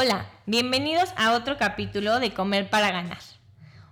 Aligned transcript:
Hola, 0.00 0.26
bienvenidos 0.46 1.12
a 1.16 1.32
otro 1.32 1.56
capítulo 1.56 2.20
de 2.20 2.32
Comer 2.32 2.70
para 2.70 2.92
Ganar. 2.92 3.18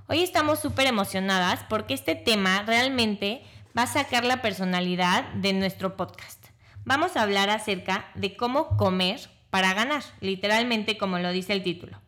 Hoy 0.06 0.22
estamos 0.22 0.60
súper 0.60 0.86
emocionadas 0.86 1.64
porque 1.68 1.94
este 1.94 2.14
tema 2.14 2.62
realmente 2.64 3.42
va 3.76 3.82
a 3.82 3.86
sacar 3.88 4.24
la 4.24 4.40
personalidad 4.40 5.24
de 5.32 5.52
nuestro 5.52 5.96
podcast. 5.96 6.46
Vamos 6.84 7.16
a 7.16 7.22
hablar 7.22 7.50
acerca 7.50 8.06
de 8.14 8.36
cómo 8.36 8.76
comer 8.76 9.18
para 9.50 9.74
ganar, 9.74 10.04
literalmente 10.20 10.96
como 10.96 11.18
lo 11.18 11.32
dice 11.32 11.54
el 11.54 11.64
título. 11.64 12.00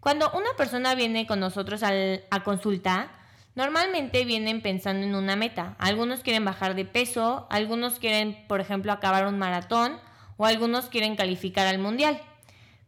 Cuando 0.00 0.30
una 0.32 0.50
persona 0.58 0.94
viene 0.94 1.26
con 1.26 1.40
nosotros 1.40 1.82
a 1.82 2.42
consulta, 2.44 3.10
normalmente 3.54 4.26
vienen 4.26 4.60
pensando 4.60 5.06
en 5.06 5.14
una 5.14 5.34
meta. 5.34 5.76
Algunos 5.78 6.20
quieren 6.20 6.44
bajar 6.44 6.74
de 6.74 6.84
peso, 6.84 7.46
algunos 7.48 7.98
quieren, 7.98 8.44
por 8.48 8.60
ejemplo, 8.60 8.92
acabar 8.92 9.26
un 9.26 9.38
maratón 9.38 9.98
o 10.36 10.44
algunos 10.44 10.88
quieren 10.88 11.16
calificar 11.16 11.66
al 11.66 11.78
mundial. 11.78 12.20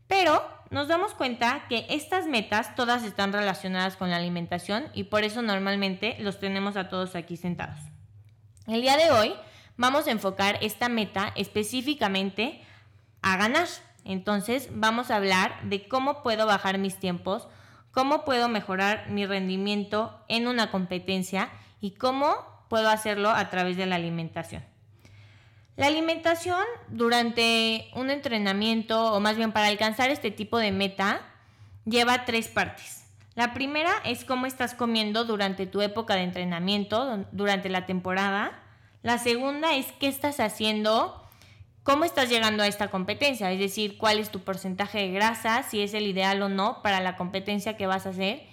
Pero 0.09 0.43
nos 0.71 0.89
damos 0.89 1.15
cuenta 1.15 1.67
que 1.69 1.87
estas 1.89 2.27
metas 2.27 2.75
todas 2.75 3.05
están 3.05 3.33
relacionadas 3.33 3.97
con 3.97 4.11
la 4.11 4.17
alimentación 4.17 4.85
y 4.95 5.05
por 5.05 5.25
eso 5.25 5.43
normalmente 5.43 6.17
los 6.21 6.39
tenemos 6.39 6.77
a 6.77 6.89
todos 6.89 7.15
aquí 7.15 7.37
sentados. 7.37 7.79
El 8.67 8.83
día 8.83 8.97
de 8.97 9.11
hoy 9.11 9.35
vamos 9.77 10.07
a 10.07 10.11
enfocar 10.11 10.59
esta 10.61 10.89
meta 10.89 11.33
específicamente 11.37 12.63
a 13.23 13.37
ganar. 13.37 13.69
Entonces 14.05 14.69
vamos 14.73 15.11
a 15.11 15.17
hablar 15.17 15.61
de 15.65 15.87
cómo 15.89 16.23
puedo 16.23 16.47
bajar 16.47 16.79
mis 16.79 16.97
tiempos, 16.97 17.49
cómo 17.91 18.25
puedo 18.25 18.49
mejorar 18.49 19.09
mi 19.11 19.27
rendimiento 19.27 20.25
en 20.29 20.47
una 20.47 20.71
competencia 20.71 21.51
y 21.81 21.93
cómo 21.93 22.35
puedo 22.69 22.89
hacerlo 22.89 23.31
a 23.31 23.51
través 23.51 23.77
de 23.77 23.87
la 23.87 23.97
alimentación. 23.97 24.65
La 25.77 25.89
alimentación 25.89 26.65
durante 26.89 27.91
un 27.95 28.09
entrenamiento 28.09 29.13
o 29.13 29.21
más 29.21 29.37
bien 29.37 29.53
para 29.53 29.67
alcanzar 29.67 30.09
este 30.09 30.31
tipo 30.31 30.57
de 30.57 30.73
meta 30.73 31.21
lleva 31.85 32.25
tres 32.25 32.49
partes. 32.49 33.05
La 33.35 33.53
primera 33.53 33.93
es 34.07 34.25
cómo 34.25 34.47
estás 34.47 34.75
comiendo 34.75 35.27
durante 35.27 35.67
tu 35.67 35.83
época 35.83 36.15
de 36.15 36.23
entrenamiento, 36.23 37.27
durante 37.31 37.69
la 37.69 37.85
temporada. 37.85 38.59
La 39.03 39.19
segunda 39.19 39.75
es 39.75 39.93
qué 40.01 40.09
estás 40.09 40.41
haciendo, 40.41 41.23
cómo 41.83 42.07
estás 42.07 42.31
llegando 42.31 42.63
a 42.63 42.69
esta 42.69 42.89
competencia, 42.89 43.53
es 43.53 43.59
decir, 43.59 43.99
cuál 43.99 44.19
es 44.19 44.31
tu 44.31 44.41
porcentaje 44.41 45.01
de 45.01 45.11
grasa, 45.11 45.63
si 45.63 45.83
es 45.83 45.93
el 45.93 46.07
ideal 46.07 46.41
o 46.41 46.49
no 46.49 46.81
para 46.83 47.01
la 47.01 47.19
competencia 47.19 47.77
que 47.77 47.87
vas 47.87 48.07
a 48.07 48.11
hacer. 48.11 48.47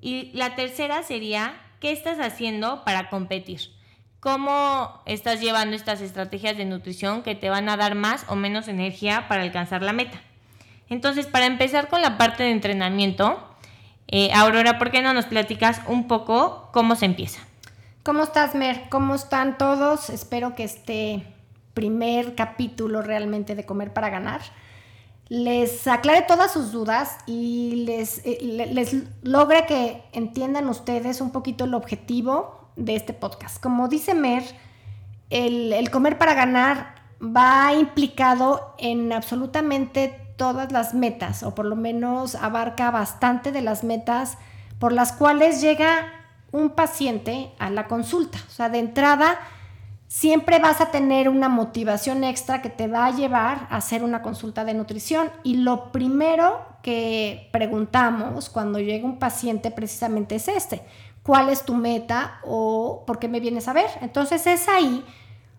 Y 0.00 0.30
la 0.32 0.54
tercera 0.54 1.02
sería 1.02 1.60
qué 1.78 1.92
estás 1.92 2.18
haciendo 2.20 2.86
para 2.86 3.10
competir 3.10 3.79
cómo 4.20 5.00
estás 5.06 5.40
llevando 5.40 5.74
estas 5.74 6.00
estrategias 6.00 6.56
de 6.56 6.64
nutrición 6.66 7.22
que 7.22 7.34
te 7.34 7.48
van 7.50 7.68
a 7.68 7.76
dar 7.76 7.94
más 7.94 8.24
o 8.28 8.36
menos 8.36 8.68
energía 8.68 9.26
para 9.28 9.42
alcanzar 9.42 9.82
la 9.82 9.92
meta. 9.92 10.20
Entonces, 10.88 11.26
para 11.26 11.46
empezar 11.46 11.88
con 11.88 12.02
la 12.02 12.18
parte 12.18 12.42
de 12.42 12.50
entrenamiento, 12.50 13.38
eh, 14.08 14.32
Aurora, 14.34 14.78
¿por 14.78 14.90
qué 14.90 15.02
no 15.02 15.14
nos 15.14 15.26
platicas 15.26 15.80
un 15.86 16.06
poco 16.08 16.68
cómo 16.72 16.96
se 16.96 17.06
empieza? 17.06 17.40
¿Cómo 18.02 18.22
estás, 18.24 18.54
Mer? 18.54 18.88
¿Cómo 18.90 19.14
están 19.14 19.56
todos? 19.56 20.10
Espero 20.10 20.54
que 20.54 20.64
este 20.64 21.24
primer 21.74 22.34
capítulo 22.34 23.02
realmente 23.02 23.54
de 23.54 23.64
Comer 23.64 23.92
para 23.92 24.10
Ganar 24.10 24.40
les 25.28 25.86
aclare 25.86 26.22
todas 26.22 26.52
sus 26.52 26.72
dudas 26.72 27.18
y 27.26 27.84
les, 27.86 28.18
eh, 28.26 28.38
le- 28.42 28.74
les 28.74 28.96
logre 29.22 29.64
que 29.66 30.02
entiendan 30.12 30.68
ustedes 30.68 31.20
un 31.20 31.30
poquito 31.30 31.64
el 31.66 31.74
objetivo 31.74 32.59
de 32.76 32.96
este 32.96 33.12
podcast. 33.12 33.62
Como 33.62 33.88
dice 33.88 34.14
Mer, 34.14 34.42
el, 35.30 35.90
comer 35.90 36.18
para 36.18 36.34
ganar 36.34 36.94
va 37.22 37.72
implicado 37.74 38.74
en 38.78 39.12
absolutamente 39.12 40.34
todas 40.36 40.72
las 40.72 40.94
metas, 40.94 41.42
o 41.42 41.54
por 41.54 41.66
lo 41.66 41.76
menos 41.76 42.34
abarca 42.34 42.90
bastante 42.90 43.52
de 43.52 43.62
las 43.62 43.84
metas 43.84 44.38
por 44.78 44.92
las 44.92 45.12
cuales 45.12 45.60
llega 45.60 46.06
un 46.52 46.70
paciente 46.70 47.52
a 47.58 47.70
la 47.70 47.86
consulta. 47.86 48.38
O 48.48 48.50
sea, 48.50 48.68
de 48.70 48.78
entrada, 48.78 49.38
siempre 50.08 50.58
vas 50.58 50.80
a 50.80 50.90
tener 50.90 51.28
una 51.28 51.48
motivación 51.48 52.24
extra 52.24 52.62
que 52.62 52.70
te 52.70 52.88
va 52.88 53.06
a 53.06 53.14
llevar 53.14 53.68
a 53.70 53.76
hacer 53.76 54.02
una 54.02 54.22
consulta 54.22 54.64
de 54.64 54.74
nutrición. 54.74 55.30
Y 55.44 55.58
lo 55.58 55.92
primero 55.92 56.66
que 56.82 57.48
preguntamos 57.52 58.48
cuando 58.48 58.80
llega 58.80 59.04
un 59.04 59.18
paciente 59.18 59.70
precisamente 59.70 60.36
es 60.36 60.48
este. 60.48 60.82
¿Cuál 61.22 61.48
es 61.50 61.64
tu 61.64 61.74
meta 61.74 62.40
o 62.44 63.04
por 63.06 63.18
qué 63.18 63.28
me 63.28 63.40
vienes 63.40 63.68
a 63.68 63.72
ver? 63.72 63.90
Entonces 64.00 64.46
es 64.46 64.68
ahí 64.68 65.04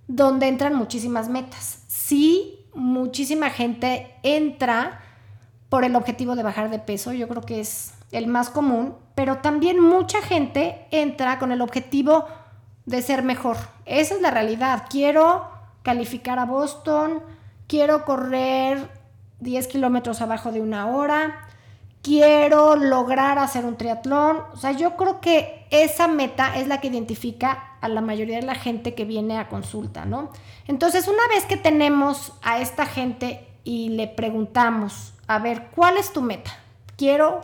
donde 0.08 0.48
entran 0.48 0.76
muchísimas 0.76 1.30
metas. 1.30 1.84
Sí, 1.88 2.66
muchísima 2.74 3.50
gente 3.50 4.16
entra 4.24 5.02
por 5.70 5.86
el 5.86 5.96
objetivo 5.96 6.36
de 6.36 6.44
bajar 6.44 6.70
de 6.70 6.80
peso, 6.80 7.14
yo 7.14 7.28
creo 7.30 7.44
que 7.44 7.62
es 7.62 7.94
el 8.12 8.28
más 8.28 8.50
común, 8.50 8.96
pero 9.16 9.38
también 9.38 9.80
mucha 9.80 10.22
gente 10.22 10.86
entra 10.92 11.40
con 11.40 11.52
el 11.52 11.62
objetivo 11.62 12.26
de 12.86 13.02
ser 13.02 13.24
mejor. 13.24 13.58
Esa 13.86 14.16
es 14.16 14.22
la 14.22 14.32
realidad. 14.32 14.84
Quiero 14.90 15.50
calificar 15.82 16.40
a 16.40 16.46
Boston, 16.46 17.22
quiero 17.68 18.04
correr 18.04 18.90
10 19.40 19.68
kilómetros 19.68 20.22
abajo 20.22 20.52
de 20.52 20.62
una 20.62 20.88
hora, 20.88 21.48
quiero 22.02 22.76
lograr 22.76 23.40
hacer 23.40 23.66
un 23.66 23.78
triatlón. 23.78 24.42
O 24.54 24.58
sea, 24.58 24.72
yo 24.72 24.96
creo 24.96 25.22
que 25.22 25.66
esa 25.70 26.08
meta 26.08 26.58
es 26.58 26.68
la 26.68 26.82
que 26.82 26.88
identifica 26.88 27.78
a 27.82 27.88
la 27.88 28.02
mayoría 28.02 28.38
de 28.38 28.46
la 28.46 28.56
gente 28.56 28.94
que 28.94 29.06
viene 29.06 29.38
a 29.38 29.48
consulta, 29.48 30.06
¿no? 30.06 30.32
Entonces, 30.68 31.08
una 31.08 31.28
vez 31.30 31.46
que 31.46 31.58
tenemos 31.58 32.34
a 32.42 32.60
esta 32.60 32.86
gente 32.86 33.48
y 33.64 33.90
le 33.90 34.08
preguntamos, 34.08 35.14
a 35.28 35.40
ver, 35.40 35.68
¿cuál 35.76 35.98
es 35.98 36.12
tu 36.14 36.22
meta? 36.22 36.52
Quiero, 36.98 37.42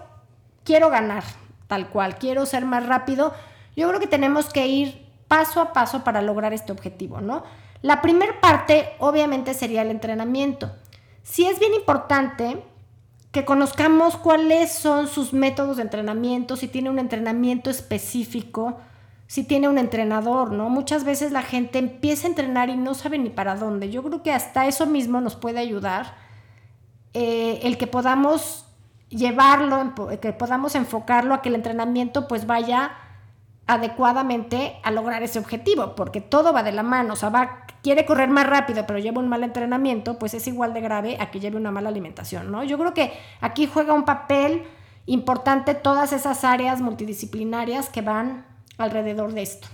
quiero 0.63 0.89
ganar, 0.89 1.24
tal 1.68 1.89
cual, 1.89 2.18
quiero 2.18 2.45
ser 2.45 2.66
más 2.66 2.85
rápido. 2.85 3.34
Yo 3.75 3.88
creo 3.88 4.00
que 4.00 4.07
tenemos 4.07 4.51
que 4.51 4.68
ir 4.68 5.07
paso 5.28 5.62
a 5.62 5.74
paso 5.74 6.03
para 6.03 6.22
lograr 6.22 6.53
este 6.53 6.72
objetivo, 6.72 7.22
¿no? 7.22 7.44
La 7.81 8.01
primera 8.01 8.39
parte, 8.41 8.89
obviamente, 9.00 9.53
sería 9.53 9.84
el 9.84 9.91
entrenamiento. 9.91 10.72
Sí 11.24 11.45
es 11.45 11.59
bien 11.59 11.74
importante 11.74 12.63
que 13.37 13.45
conozcamos 13.45 14.17
cuáles 14.17 14.71
son 14.71 15.07
sus 15.07 15.31
métodos 15.31 15.77
de 15.77 15.83
entrenamiento, 15.83 16.55
si 16.55 16.67
tiene 16.67 16.89
un 16.89 16.97
entrenamiento 16.97 17.69
específico, 17.69 18.79
si 19.27 19.43
tiene 19.43 19.69
un 19.69 19.77
entrenador, 19.77 20.51
¿no? 20.51 20.69
Muchas 20.71 21.03
veces 21.03 21.31
la 21.31 21.43
gente 21.43 21.77
empieza 21.77 22.25
a 22.25 22.31
entrenar 22.31 22.69
y 22.69 22.77
no 22.77 22.95
sabe 22.95 23.19
ni 23.19 23.29
para 23.29 23.55
dónde. 23.55 23.91
Yo 23.91 24.01
creo 24.01 24.23
que 24.23 24.31
hasta 24.31 24.65
eso 24.65 24.87
mismo 24.87 25.21
nos 25.21 25.35
puede 25.35 25.59
ayudar 25.59 26.15
eh, 27.13 27.59
el 27.61 27.77
que 27.77 27.85
podamos 27.85 28.65
llevarlo, 29.09 29.93
que 30.19 30.33
podamos 30.33 30.73
enfocarlo 30.73 31.35
a 31.35 31.43
que 31.43 31.49
el 31.49 31.55
entrenamiento 31.55 32.27
pues 32.27 32.47
vaya 32.47 32.89
adecuadamente 33.67 34.78
a 34.83 34.91
lograr 34.91 35.22
ese 35.23 35.39
objetivo, 35.39 35.94
porque 35.95 36.22
todo 36.22 36.53
va 36.53 36.63
de 36.63 36.72
la 36.72 36.83
mano, 36.83 37.13
o 37.13 37.16
sea, 37.17 37.29
va, 37.29 37.66
quiere 37.83 38.05
correr 38.05 38.29
más 38.29 38.47
rápido, 38.47 38.85
pero 38.88 39.00
lleva 39.00 39.19
un 39.19 39.28
mal 39.28 39.44
entrenamiento, 39.44 40.17
pues 40.17 40.33
es 40.33 40.47
igual 40.47 40.73
de 40.73 40.81
grave 40.81 41.17
a 41.19 41.29
que 41.31 41.39
lleve 41.41 41.57
una 41.57 41.72
mala 41.72 41.89
alimentación, 41.89 42.51
¿no? 42.51 42.63
Yo 42.63 42.77
creo 42.77 42.94
que 42.94 43.13
aquí 43.41 43.68
juega 43.68 43.94
un 43.94 44.06
papel 44.06 44.63
importante 45.06 45.75
todas 45.75 46.13
esas 46.13 46.44
áreas 46.44 46.81
multidisciplinarias 46.81 47.89
que 47.89 48.01
van 48.01 48.45
alrededor 48.77 49.33
de 49.33 49.41
esto. 49.41 49.68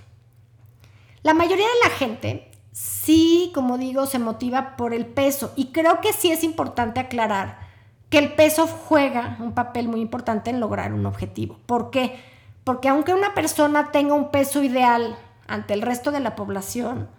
La 1.21 1.33
mayoría 1.33 1.65
de 1.65 1.89
la 1.89 1.95
gente 1.95 2.51
sí, 2.71 3.51
como 3.53 3.77
digo, 3.77 4.07
se 4.07 4.19
motiva 4.19 4.75
por 4.75 4.93
el 4.93 5.05
peso 5.05 5.53
y 5.55 5.67
creo 5.67 6.01
que 6.01 6.13
sí 6.13 6.31
es 6.31 6.43
importante 6.43 6.99
aclarar 6.99 7.59
que 8.09 8.17
el 8.17 8.33
peso 8.33 8.67
juega 8.67 9.37
un 9.39 9.53
papel 9.53 9.87
muy 9.87 10.01
importante 10.01 10.49
en 10.49 10.59
lograr 10.59 10.93
un 10.93 11.05
objetivo. 11.05 11.59
¿Por 11.65 11.89
qué? 11.91 12.32
Porque 12.63 12.89
aunque 12.89 13.13
una 13.13 13.33
persona 13.33 13.91
tenga 13.91 14.13
un 14.13 14.31
peso 14.31 14.63
ideal 14.63 15.15
ante 15.47 15.73
el 15.73 15.81
resto 15.81 16.11
de 16.11 16.19
la 16.21 16.35
población, 16.35 17.09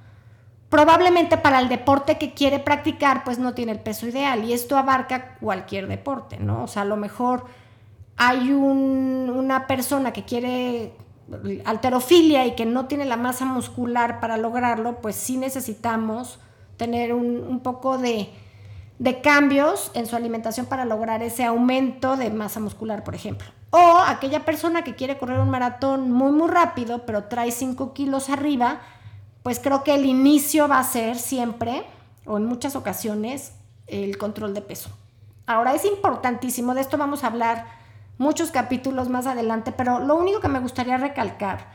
probablemente 0.70 1.36
para 1.36 1.60
el 1.60 1.68
deporte 1.68 2.18
que 2.18 2.32
quiere 2.34 2.58
practicar, 2.58 3.24
pues 3.24 3.38
no 3.38 3.54
tiene 3.54 3.72
el 3.72 3.80
peso 3.80 4.06
ideal 4.06 4.44
y 4.44 4.52
esto 4.52 4.76
abarca 4.76 5.36
cualquier 5.40 5.86
deporte, 5.86 6.38
¿no? 6.38 6.64
O 6.64 6.66
sea, 6.66 6.82
a 6.82 6.86
lo 6.86 6.96
mejor 6.96 7.44
hay 8.16 8.52
un- 8.52 9.30
una 9.34 9.66
persona 9.66 10.12
que 10.12 10.24
quiere 10.24 10.94
alterofilia 11.64 12.46
y 12.46 12.54
que 12.54 12.66
no 12.66 12.86
tiene 12.86 13.04
la 13.04 13.16
masa 13.16 13.44
muscular 13.44 14.20
para 14.20 14.36
lograrlo, 14.36 15.00
pues 15.00 15.16
sí 15.16 15.36
necesitamos 15.36 16.38
tener 16.76 17.14
un 17.14 17.60
poco 17.60 17.96
de, 17.98 18.30
de 18.98 19.20
cambios 19.20 19.90
en 19.94 20.06
su 20.06 20.16
alimentación 20.16 20.66
para 20.66 20.84
lograr 20.84 21.22
ese 21.22 21.44
aumento 21.44 22.16
de 22.16 22.30
masa 22.30 22.60
muscular, 22.60 23.04
por 23.04 23.14
ejemplo. 23.14 23.48
O 23.70 23.98
aquella 24.06 24.44
persona 24.44 24.84
que 24.84 24.94
quiere 24.94 25.18
correr 25.18 25.40
un 25.40 25.50
maratón 25.50 26.12
muy, 26.12 26.30
muy 26.30 26.48
rápido, 26.48 27.04
pero 27.04 27.24
trae 27.24 27.50
5 27.50 27.92
kilos 27.92 28.30
arriba, 28.30 28.80
pues 29.42 29.58
creo 29.58 29.82
que 29.82 29.94
el 29.94 30.06
inicio 30.06 30.68
va 30.68 30.78
a 30.78 30.84
ser 30.84 31.18
siempre, 31.18 31.84
o 32.24 32.36
en 32.36 32.46
muchas 32.46 32.76
ocasiones, 32.76 33.52
el 33.86 34.16
control 34.16 34.54
de 34.54 34.62
peso. 34.62 34.90
Ahora 35.46 35.74
es 35.74 35.84
importantísimo, 35.84 36.74
de 36.74 36.80
esto 36.80 36.96
vamos 36.96 37.24
a 37.24 37.26
hablar 37.26 37.66
muchos 38.16 38.50
capítulos 38.50 39.08
más 39.08 39.26
adelante, 39.26 39.72
pero 39.72 39.98
lo 39.98 40.14
único 40.14 40.40
que 40.40 40.48
me 40.48 40.60
gustaría 40.60 40.96
recalcar 40.96 41.72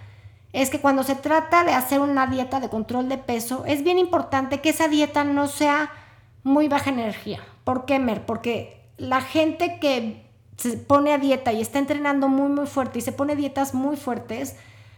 es 0.53 0.69
que 0.69 0.79
cuando 0.79 1.03
se 1.03 1.15
trata 1.15 1.63
de 1.63 1.73
hacer 1.73 1.99
una 1.99 2.25
dieta 2.25 2.59
de 2.59 2.69
control 2.69 3.09
de 3.09 3.17
peso, 3.17 3.65
es 3.67 3.83
bien 3.83 3.99
importante 3.99 4.61
que 4.61 4.69
esa 4.69 4.87
dieta 4.87 5.23
no 5.23 5.47
sea 5.47 5.91
muy 6.43 6.67
baja 6.67 6.89
energía. 6.89 7.39
¿Por 7.63 7.85
qué, 7.85 7.99
Mer? 7.99 8.25
Porque 8.25 8.89
la 8.97 9.21
gente 9.21 9.79
que 9.79 10.25
se 10.57 10.77
pone 10.77 11.13
a 11.13 11.17
dieta 11.17 11.53
y 11.53 11.61
está 11.61 11.79
entrenando 11.79 12.27
muy, 12.27 12.49
muy 12.49 12.67
fuerte 12.67 12.99
y 12.99 13.01
se 13.01 13.11
pone 13.11 13.35
dietas 13.35 13.73
muy 13.73 13.95
fuertes, 13.95 14.55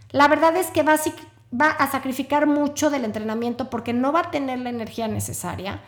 la 0.10 0.28
verdad 0.28 0.56
es 0.58 0.68
que 0.68 0.84
va 0.84 0.94
a, 0.94 1.00
va 1.56 1.70
a 1.70 1.92
sacrificar 1.92 2.48
mucho 2.48 2.90
del 2.90 3.06
entrenamiento 3.06 3.70
porque 3.70 3.94
no 3.94 4.12
va 4.12 4.22
a 4.22 4.32
tener 4.32 4.60
la 4.60 4.70
energía 4.70 5.08
necesaria 5.08 5.82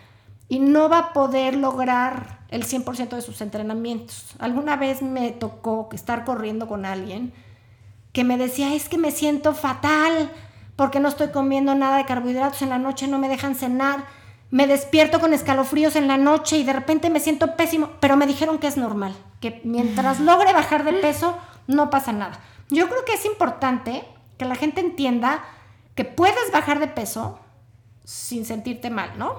y 0.47 0.59
no 0.59 0.89
va 0.89 0.99
a 0.99 1.13
poder 1.13 1.55
lograr 1.55 2.39
el 2.49 2.65
100% 2.65 3.15
de 3.15 3.21
sus 3.21 3.41
entrenamientos. 3.41 4.35
Alguna 4.39 4.75
vez 4.75 5.01
me 5.01 5.31
tocó 5.31 5.89
estar 5.91 6.25
corriendo 6.25 6.67
con 6.67 6.85
alguien 6.85 7.33
que 8.11 8.23
me 8.23 8.37
decía, 8.37 8.75
es 8.75 8.89
que 8.89 8.99
me 8.99 9.11
siento 9.11 9.55
fatal 9.55 10.31
porque 10.75 10.99
no 10.99 11.09
estoy 11.09 11.29
comiendo 11.29 11.73
nada 11.73 11.97
de 11.97 12.05
carbohidratos 12.05 12.61
en 12.61 12.69
la 12.69 12.77
noche, 12.77 13.07
no 13.07 13.17
me 13.17 13.29
dejan 13.29 13.55
cenar 13.55 14.05
me 14.53 14.67
despierto 14.67 15.19
con 15.19 15.33
escalofríos 15.33 15.95
en 15.95 16.07
la 16.07 16.17
noche 16.17 16.57
y 16.59 16.63
de 16.63 16.73
repente 16.73 17.09
me 17.09 17.19
siento 17.19 17.55
pésimo, 17.55 17.89
pero 17.99 18.17
me 18.17 18.27
dijeron 18.27 18.59
que 18.59 18.67
es 18.67 18.77
normal, 18.77 19.15
que 19.41 19.61
mientras 19.63 20.19
logre 20.19 20.53
bajar 20.53 20.83
de 20.83 20.93
peso 20.93 21.35
no 21.65 21.89
pasa 21.89 22.11
nada. 22.11 22.39
Yo 22.69 22.87
creo 22.87 23.03
que 23.03 23.13
es 23.13 23.25
importante 23.25 24.03
que 24.37 24.45
la 24.45 24.53
gente 24.53 24.79
entienda 24.79 25.43
que 25.95 26.05
puedes 26.05 26.51
bajar 26.51 26.77
de 26.77 26.87
peso 26.87 27.39
sin 28.03 28.45
sentirte 28.45 28.91
mal, 28.91 29.17
¿no? 29.17 29.37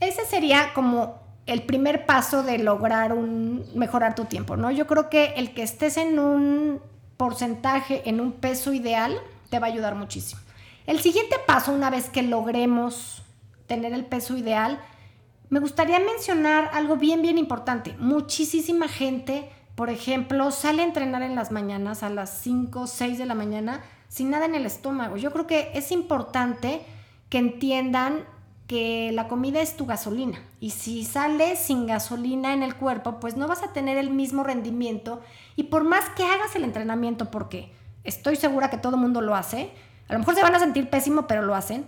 Ese 0.00 0.24
sería 0.24 0.72
como 0.72 1.18
el 1.44 1.64
primer 1.64 2.06
paso 2.06 2.42
de 2.42 2.56
lograr 2.56 3.12
un 3.12 3.66
mejorar 3.74 4.14
tu 4.14 4.24
tiempo, 4.24 4.56
¿no? 4.56 4.70
Yo 4.70 4.86
creo 4.86 5.10
que 5.10 5.34
el 5.36 5.52
que 5.52 5.62
estés 5.62 5.98
en 5.98 6.18
un 6.18 6.80
porcentaje, 7.18 8.08
en 8.08 8.22
un 8.22 8.32
peso 8.32 8.72
ideal, 8.72 9.20
te 9.50 9.58
va 9.58 9.66
a 9.66 9.70
ayudar 9.70 9.94
muchísimo. 9.94 10.40
El 10.86 11.00
siguiente 11.00 11.36
paso, 11.46 11.70
una 11.70 11.90
vez 11.90 12.08
que 12.08 12.22
logremos 12.22 13.25
tener 13.66 13.92
el 13.92 14.04
peso 14.04 14.36
ideal, 14.36 14.80
me 15.48 15.60
gustaría 15.60 16.00
mencionar 16.00 16.70
algo 16.72 16.96
bien, 16.96 17.22
bien 17.22 17.38
importante. 17.38 17.94
Muchísima 17.98 18.88
gente, 18.88 19.50
por 19.74 19.90
ejemplo, 19.90 20.50
sale 20.50 20.82
a 20.82 20.86
entrenar 20.86 21.22
en 21.22 21.34
las 21.34 21.52
mañanas 21.52 22.02
a 22.02 22.10
las 22.10 22.30
5, 22.40 22.86
6 22.86 23.18
de 23.18 23.26
la 23.26 23.34
mañana 23.34 23.82
sin 24.08 24.30
nada 24.30 24.46
en 24.46 24.54
el 24.54 24.66
estómago. 24.66 25.16
Yo 25.16 25.32
creo 25.32 25.46
que 25.46 25.70
es 25.74 25.92
importante 25.92 26.82
que 27.28 27.38
entiendan 27.38 28.24
que 28.66 29.12
la 29.12 29.28
comida 29.28 29.60
es 29.60 29.76
tu 29.76 29.86
gasolina 29.86 30.40
y 30.58 30.70
si 30.70 31.04
sales 31.04 31.60
sin 31.60 31.86
gasolina 31.86 32.52
en 32.52 32.62
el 32.64 32.74
cuerpo, 32.74 33.20
pues 33.20 33.36
no 33.36 33.46
vas 33.46 33.62
a 33.62 33.72
tener 33.72 33.96
el 33.96 34.10
mismo 34.10 34.42
rendimiento 34.42 35.20
y 35.54 35.64
por 35.64 35.84
más 35.84 36.08
que 36.10 36.24
hagas 36.24 36.56
el 36.56 36.64
entrenamiento, 36.64 37.30
porque 37.30 37.72
estoy 38.02 38.34
segura 38.34 38.70
que 38.70 38.78
todo 38.78 38.96
el 38.96 39.00
mundo 39.00 39.20
lo 39.20 39.36
hace, 39.36 39.70
a 40.08 40.12
lo 40.14 40.18
mejor 40.18 40.34
se 40.34 40.42
van 40.42 40.54
a 40.54 40.58
sentir 40.58 40.90
pésimo, 40.90 41.28
pero 41.28 41.42
lo 41.42 41.54
hacen, 41.54 41.86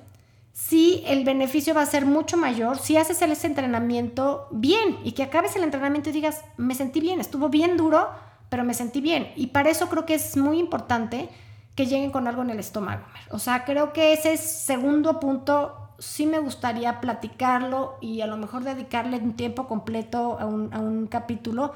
si 0.59 1.05
el 1.07 1.23
beneficio 1.23 1.73
va 1.73 1.83
a 1.83 1.87
ser 1.87 2.05
mucho 2.05 2.37
mayor 2.37 2.79
si 2.79 2.97
haces 2.97 3.23
ese 3.23 3.47
entrenamiento 3.47 4.49
bien 4.51 4.99
y 5.05 5.13
que 5.13 5.23
acabes 5.23 5.55
el 5.55 5.63
entrenamiento 5.63 6.11
y 6.11 6.13
digas, 6.13 6.45
me 6.57 6.75
sentí 6.75 7.01
bien, 7.01 7.21
estuvo 7.21 7.49
bien 7.49 7.77
duro, 7.77 8.09
pero 8.49 8.65
me 8.65 8.75
sentí 8.75 9.01
bien. 9.01 9.33
Y 9.37 9.49
para 9.49 9.71
eso 9.71 9.89
creo 9.89 10.05
que 10.05 10.15
es 10.15 10.37
muy 10.37 10.59
importante 10.59 11.29
que 11.77 11.87
lleguen 11.87 12.11
con 12.11 12.27
algo 12.27 12.43
en 12.43 12.51
el 12.51 12.59
estómago. 12.59 13.05
O 13.31 13.39
sea, 13.39 13.65
creo 13.65 13.93
que 13.93 14.13
ese 14.13 14.37
segundo 14.37 15.21
punto 15.21 15.91
sí 16.01 16.27
me 16.27 16.41
gustaría 16.41 17.01
platicarlo 17.01 17.97
y 18.01 18.21
a 18.21 18.27
lo 18.27 18.37
mejor 18.37 18.65
dedicarle 18.65 19.19
un 19.19 19.35
tiempo 19.35 19.69
completo 19.69 20.39
a 20.41 20.47
un, 20.47 20.75
a 20.75 20.81
un 20.81 21.07
capítulo, 21.07 21.73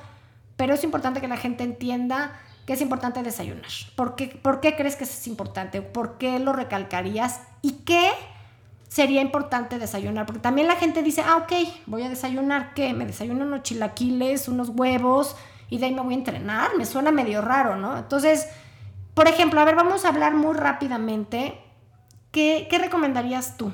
pero 0.56 0.74
es 0.74 0.82
importante 0.82 1.20
que 1.20 1.28
la 1.28 1.36
gente 1.36 1.62
entienda 1.62 2.32
que 2.66 2.72
es 2.72 2.80
importante 2.80 3.22
desayunar. 3.22 3.70
¿Por 3.94 4.16
qué, 4.16 4.26
¿Por 4.26 4.60
qué 4.60 4.74
crees 4.74 4.96
que 4.96 5.04
es 5.04 5.26
importante? 5.28 5.82
¿Por 5.82 6.18
qué 6.18 6.40
lo 6.40 6.52
recalcarías? 6.52 7.42
¿Y 7.62 7.74
qué? 7.84 8.10
Sería 8.92 9.22
importante 9.22 9.78
desayunar, 9.78 10.26
porque 10.26 10.42
también 10.42 10.68
la 10.68 10.76
gente 10.76 11.02
dice, 11.02 11.22
ah, 11.22 11.38
ok, 11.38 11.52
voy 11.86 12.02
a 12.02 12.10
desayunar, 12.10 12.74
¿qué? 12.74 12.92
Me 12.92 13.06
desayuno 13.06 13.46
unos 13.46 13.62
chilaquiles, 13.62 14.48
unos 14.48 14.68
huevos, 14.68 15.34
y 15.70 15.78
de 15.78 15.86
ahí 15.86 15.94
me 15.94 16.02
voy 16.02 16.12
a 16.12 16.18
entrenar, 16.18 16.76
me 16.76 16.84
suena 16.84 17.10
medio 17.10 17.40
raro, 17.40 17.76
¿no? 17.76 17.96
Entonces, 17.96 18.50
por 19.14 19.28
ejemplo, 19.28 19.58
a 19.62 19.64
ver, 19.64 19.76
vamos 19.76 20.04
a 20.04 20.10
hablar 20.10 20.34
muy 20.34 20.54
rápidamente, 20.54 21.58
¿qué, 22.32 22.66
qué 22.68 22.78
recomendarías 22.78 23.56
tú? 23.56 23.72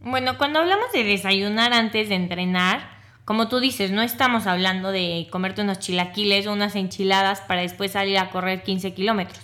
Bueno, 0.00 0.36
cuando 0.36 0.58
hablamos 0.58 0.92
de 0.92 1.04
desayunar 1.04 1.72
antes 1.72 2.10
de 2.10 2.16
entrenar, 2.16 2.90
como 3.24 3.48
tú 3.48 3.58
dices, 3.58 3.90
no 3.90 4.02
estamos 4.02 4.46
hablando 4.46 4.92
de 4.92 5.28
comerte 5.32 5.62
unos 5.62 5.78
chilaquiles 5.78 6.46
o 6.46 6.52
unas 6.52 6.76
enchiladas 6.76 7.40
para 7.40 7.62
después 7.62 7.92
salir 7.92 8.18
a 8.18 8.28
correr 8.28 8.62
15 8.62 8.92
kilómetros. 8.92 9.40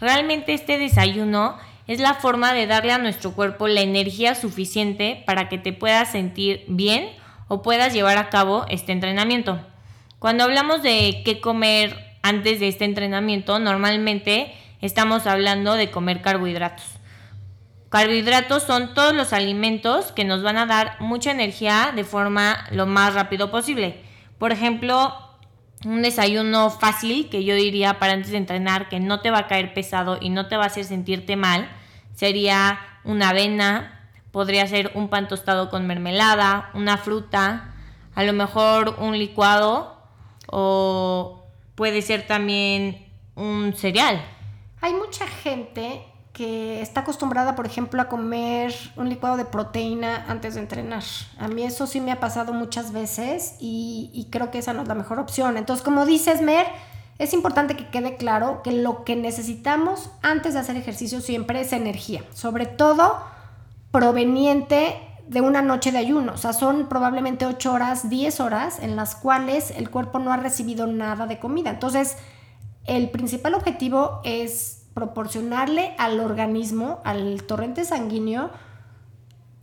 Realmente 0.00 0.54
este 0.54 0.76
desayuno 0.76 1.56
es 1.86 2.00
la 2.00 2.14
forma 2.14 2.54
de 2.54 2.66
darle 2.66 2.92
a 2.92 2.98
nuestro 2.98 3.32
cuerpo 3.32 3.68
la 3.68 3.82
energía 3.82 4.34
suficiente 4.34 5.22
para 5.26 5.48
que 5.48 5.58
te 5.58 5.72
puedas 5.72 6.12
sentir 6.12 6.64
bien 6.66 7.10
o 7.48 7.62
puedas 7.62 7.92
llevar 7.92 8.16
a 8.16 8.30
cabo 8.30 8.64
este 8.68 8.92
entrenamiento. 8.92 9.60
Cuando 10.18 10.44
hablamos 10.44 10.82
de 10.82 11.22
qué 11.24 11.40
comer 11.40 12.18
antes 12.22 12.58
de 12.58 12.68
este 12.68 12.86
entrenamiento, 12.86 13.58
normalmente 13.58 14.54
estamos 14.80 15.26
hablando 15.26 15.74
de 15.74 15.90
comer 15.90 16.22
carbohidratos. 16.22 16.86
Carbohidratos 17.90 18.62
son 18.62 18.94
todos 18.94 19.14
los 19.14 19.32
alimentos 19.32 20.10
que 20.10 20.24
nos 20.24 20.42
van 20.42 20.56
a 20.56 20.66
dar 20.66 20.96
mucha 21.00 21.30
energía 21.30 21.92
de 21.94 22.02
forma 22.02 22.66
lo 22.70 22.86
más 22.86 23.14
rápido 23.14 23.50
posible. 23.50 24.00
Por 24.38 24.50
ejemplo, 24.50 25.14
un 25.84 26.02
desayuno 26.02 26.70
fácil 26.70 27.28
que 27.28 27.44
yo 27.44 27.54
diría 27.54 27.98
para 27.98 28.12
antes 28.12 28.30
de 28.30 28.38
entrenar 28.38 28.88
que 28.88 29.00
no 29.00 29.20
te 29.20 29.30
va 29.30 29.40
a 29.40 29.46
caer 29.46 29.74
pesado 29.74 30.18
y 30.20 30.30
no 30.30 30.48
te 30.48 30.56
va 30.56 30.64
a 30.64 30.66
hacer 30.66 30.84
sentirte 30.84 31.36
mal 31.36 31.68
sería 32.14 32.78
una 33.04 33.30
avena, 33.30 34.08
podría 34.30 34.66
ser 34.66 34.92
un 34.94 35.08
pan 35.08 35.28
tostado 35.28 35.68
con 35.68 35.86
mermelada, 35.86 36.70
una 36.74 36.96
fruta, 36.96 37.74
a 38.14 38.24
lo 38.24 38.32
mejor 38.32 38.96
un 38.98 39.18
licuado 39.18 39.96
o 40.46 41.46
puede 41.74 42.02
ser 42.02 42.26
también 42.26 43.06
un 43.34 43.74
cereal. 43.74 44.24
Hay 44.80 44.94
mucha 44.94 45.26
gente 45.26 46.04
que 46.34 46.82
está 46.82 47.02
acostumbrada, 47.02 47.54
por 47.54 47.64
ejemplo, 47.64 48.02
a 48.02 48.08
comer 48.08 48.74
un 48.96 49.08
licuado 49.08 49.36
de 49.36 49.44
proteína 49.44 50.26
antes 50.28 50.54
de 50.54 50.60
entrenar. 50.60 51.04
A 51.38 51.46
mí 51.46 51.62
eso 51.62 51.86
sí 51.86 52.00
me 52.00 52.10
ha 52.10 52.18
pasado 52.18 52.52
muchas 52.52 52.92
veces 52.92 53.54
y, 53.60 54.26
creo 54.30 54.50
que 54.50 54.58
esa 54.58 54.72
no 54.72 54.82
es 54.82 54.88
la 54.88 54.96
mejor 54.96 55.20
opción. 55.20 55.56
Entonces, 55.56 55.84
como 55.84 56.04
dices, 56.04 56.42
Mer, 56.42 56.66
es 57.20 57.32
importante 57.32 57.76
que 57.76 57.88
quede 57.88 58.16
claro 58.16 58.62
que 58.64 58.72
lo 58.72 59.04
que 59.04 59.14
necesitamos 59.14 60.10
antes 60.22 60.54
de 60.54 60.60
hacer 60.60 60.76
ejercicio 60.76 61.20
siempre 61.20 61.60
es 61.60 61.72
energía, 61.72 62.24
sobre 62.32 62.66
todo 62.66 63.16
proveniente 63.92 64.96
de 65.28 65.40
una 65.40 65.62
noche 65.62 65.92
de 65.92 65.98
ayuno. 65.98 66.32
O 66.32 66.36
sea, 66.36 66.52
son 66.52 66.88
probablemente 66.88 67.46
8 67.46 67.72
horas, 67.72 68.10
10 68.10 68.40
horas 68.40 68.80
en 68.80 68.96
las 68.96 69.14
cuales 69.14 69.70
el 69.70 69.88
cuerpo 69.88 70.18
no 70.18 70.32
ha 70.32 70.36
recibido 70.36 70.88
nada 70.88 71.28
de 71.28 71.38
comida. 71.38 71.70
Entonces, 71.70 72.16
el 72.86 73.08
principal 73.10 73.54
objetivo 73.54 74.20
es 74.24 74.83
proporcionarle 74.94 75.94
al 75.98 76.20
organismo, 76.20 77.00
al 77.04 77.42
torrente 77.42 77.84
sanguíneo, 77.84 78.50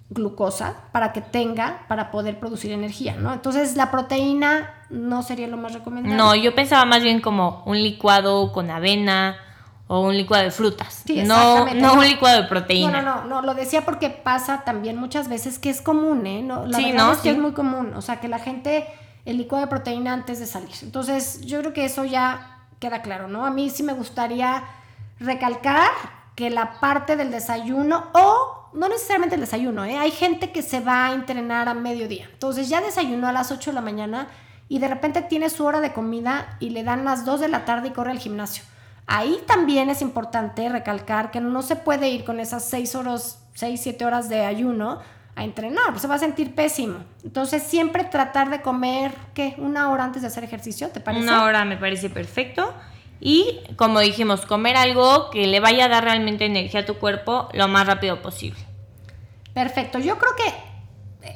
glucosa 0.10 0.76
para 0.92 1.14
que 1.14 1.22
tenga, 1.22 1.86
para 1.88 2.12
poder 2.12 2.38
producir 2.40 2.72
energía, 2.72 3.16
¿no? 3.16 3.32
Entonces 3.32 3.78
la 3.78 3.90
proteína 3.92 4.70
no 4.90 5.24
sería 5.24 5.48
lo 5.48 5.56
más 5.56 5.74
recomendable. 5.74 6.18
No, 6.18 6.36
yo 6.36 6.54
pensaba 6.54 6.84
más 6.84 7.02
bien 7.02 7.22
como 7.22 7.64
un 7.66 7.82
licuado 7.82 8.52
con 8.52 8.70
avena 8.70 9.38
o 9.88 10.02
un 10.02 10.18
licuado 10.18 10.44
de 10.44 10.52
frutas. 10.52 11.04
Sí, 11.06 11.24
no, 11.24 11.66
no 11.74 11.94
un 11.94 12.06
licuado 12.06 12.42
de 12.42 12.48
proteína. 12.50 13.02
No, 13.02 13.22
no, 13.22 13.26
no, 13.26 13.42
lo 13.42 13.54
decía 13.54 13.86
porque 13.86 14.10
pasa 14.10 14.64
también 14.66 14.98
muchas 14.98 15.30
veces 15.30 15.60
que 15.60 15.70
es 15.70 15.82
común, 15.82 16.28
¿eh? 16.28 16.42
No, 16.42 16.66
la 16.66 16.78
sí, 16.78 16.92
verdad 16.92 17.14
es 17.14 17.20
que 17.20 17.32
es 17.32 17.38
muy 17.38 17.54
común, 17.54 17.94
o 17.96 18.02
sea, 18.02 18.20
que 18.20 18.28
la 18.28 18.40
gente 18.40 18.86
el 19.24 19.38
licuado 19.38 19.66
de 19.66 19.70
proteína 19.70 20.12
antes 20.14 20.40
de 20.40 20.46
salir. 20.46 20.76
Entonces, 20.82 21.42
yo 21.42 21.60
creo 21.60 21.74
que 21.74 21.86
eso 21.86 22.04
ya 22.04 22.66
queda 22.80 23.02
claro, 23.02 23.28
¿no? 23.28 23.46
A 23.46 23.52
mí 23.52 23.70
sí 23.70 23.84
me 23.84 23.94
gustaría 23.94 24.64
recalcar 25.22 25.90
que 26.36 26.50
la 26.50 26.80
parte 26.80 27.16
del 27.16 27.32
desayuno 27.32 28.06
o 28.14 28.70
no 28.74 28.88
necesariamente 28.88 29.36
el 29.36 29.42
desayuno, 29.42 29.86
¿eh? 29.86 29.98
hay 29.98 30.12
gente 30.12 30.52
que 30.52 30.62
se 30.62 30.80
va 30.80 31.08
a 31.08 31.14
entrenar 31.14 31.68
a 31.68 31.74
mediodía. 31.74 32.30
Entonces 32.32 32.70
ya 32.70 32.82
desayunó 32.82 33.28
a 33.28 33.32
las 33.34 33.52
8 33.52 33.72
de 33.72 33.76
la 33.76 33.82
mañana 33.82 34.28
y 34.70 34.80
de 34.80 34.88
repente 34.88 35.22
tiene 35.22 35.50
su 35.50 35.66
hora 35.66 35.82
de 35.82 35.92
comida 35.92 36.56
y 36.60 36.70
le 36.70 36.84
dan 36.84 37.04
las 37.04 37.26
2 37.26 37.42
de 37.42 37.48
la 37.50 37.66
tarde 37.66 37.90
y 37.90 37.92
corre 37.92 38.12
al 38.12 38.20
gimnasio. 38.20 38.64
Ahí 39.08 39.40
también 39.46 39.90
es 39.90 40.02
importante 40.02 40.70
recalcar 40.70 41.32
que 41.32 41.42
no 41.42 41.62
se 41.62 41.76
puede 41.76 42.10
ir 42.10 42.24
con 42.24 42.40
esas 42.40 42.70
6 42.70 42.96
horas, 42.96 43.46
6, 43.56 43.80
7 43.82 44.06
horas 44.06 44.30
de 44.30 44.46
ayuno 44.46 45.00
a 45.36 45.44
entrenar, 45.44 46.00
se 46.00 46.08
va 46.08 46.16
a 46.16 46.20
sentir 46.20 46.56
pésimo. 46.56 47.00
Entonces, 47.24 47.64
siempre 47.64 48.04
tratar 48.06 48.50
de 48.50 48.62
comer, 48.62 49.14
¿qué? 49.34 49.56
Una 49.58 49.90
hora 49.90 50.04
antes 50.04 50.22
de 50.22 50.30
hacer 50.30 50.44
ejercicio, 50.44 50.90
¿te 50.90 51.00
parece? 51.00 51.24
Una 51.24 51.44
hora 51.44 51.66
me 51.66 51.78
parece 51.78 52.10
perfecto. 52.10 52.74
Y 53.24 53.62
como 53.78 54.00
dijimos, 54.00 54.48
comer 54.48 54.76
algo 54.76 55.30
que 55.30 55.46
le 55.46 55.60
vaya 55.60 55.86
a 55.86 55.90
dar 55.90 56.04
realmente 56.04 56.46
energía 56.46 56.82
a 56.82 56.86
tu 56.86 56.96
cuerpo 56.96 57.48
lo 57.54 57.68
más 57.68 57.86
rápido 57.86 58.20
posible. 58.24 58.60
Perfecto, 59.54 60.00
yo 60.00 60.18
creo 60.18 60.32
que 60.36 60.72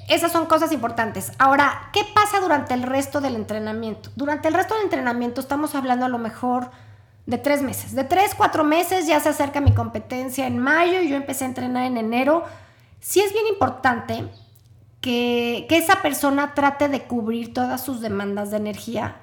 esas 0.08 0.32
son 0.32 0.48
cosas 0.48 0.72
importantes. 0.72 1.32
Ahora, 1.38 1.90
¿qué 1.94 2.02
pasa 2.16 2.40
durante 2.40 2.74
el 2.74 2.82
resto 2.82 3.22
del 3.22 3.36
entrenamiento? 3.36 4.10
Durante 4.16 4.48
el 4.48 4.56
resto 4.56 4.74
del 4.74 4.86
entrenamiento 4.86 5.42
estamos 5.42 5.76
hablando 5.76 6.08
a 6.08 6.10
lo 6.10 6.18
mejor 6.18 6.72
de 7.28 7.38
tres 7.38 7.62
meses. 7.62 7.94
De 7.94 8.04
tres, 8.04 8.34
cuatro 8.36 8.64
meses 8.64 9.06
ya 9.06 9.20
se 9.20 9.30
acerca 9.30 9.62
mi 9.62 9.74
competencia 9.74 10.48
en 10.48 10.58
mayo 10.58 11.02
y 11.02 11.10
yo 11.10 11.16
empecé 11.16 11.44
a 11.46 11.50
entrenar 11.50 11.86
en 11.86 11.98
enero. 11.98 12.44
Sí 13.00 13.20
es 13.20 13.32
bien 13.32 13.46
importante 13.48 14.26
que, 15.02 15.68
que 15.70 15.78
esa 15.78 16.02
persona 16.02 16.56
trate 16.56 16.88
de 16.88 17.04
cubrir 17.04 17.54
todas 17.54 17.84
sus 17.84 18.02
demandas 18.02 18.50
de 18.50 18.58
energía 18.58 19.18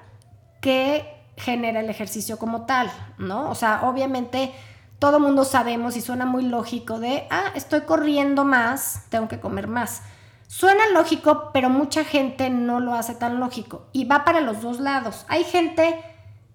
que 0.61 1.22
genera 1.37 1.79
el 1.79 1.89
ejercicio 1.89 2.37
como 2.37 2.65
tal, 2.65 2.91
¿no? 3.17 3.49
O 3.49 3.55
sea, 3.55 3.81
obviamente 3.83 4.53
todo 4.99 5.19
mundo 5.19 5.43
sabemos 5.43 5.97
y 5.97 6.01
suena 6.01 6.25
muy 6.25 6.43
lógico 6.43 6.99
de, 6.99 7.27
ah, 7.29 7.51
estoy 7.55 7.81
corriendo 7.81 8.45
más, 8.45 9.05
tengo 9.09 9.27
que 9.27 9.39
comer 9.39 9.67
más. 9.67 10.01
Suena 10.47 10.87
lógico, 10.93 11.49
pero 11.51 11.69
mucha 11.69 12.05
gente 12.05 12.49
no 12.49 12.79
lo 12.79 12.93
hace 12.93 13.15
tan 13.15 13.39
lógico 13.39 13.87
y 13.91 14.05
va 14.05 14.23
para 14.23 14.39
los 14.39 14.61
dos 14.61 14.79
lados. 14.79 15.25
Hay 15.27 15.43
gente 15.43 15.99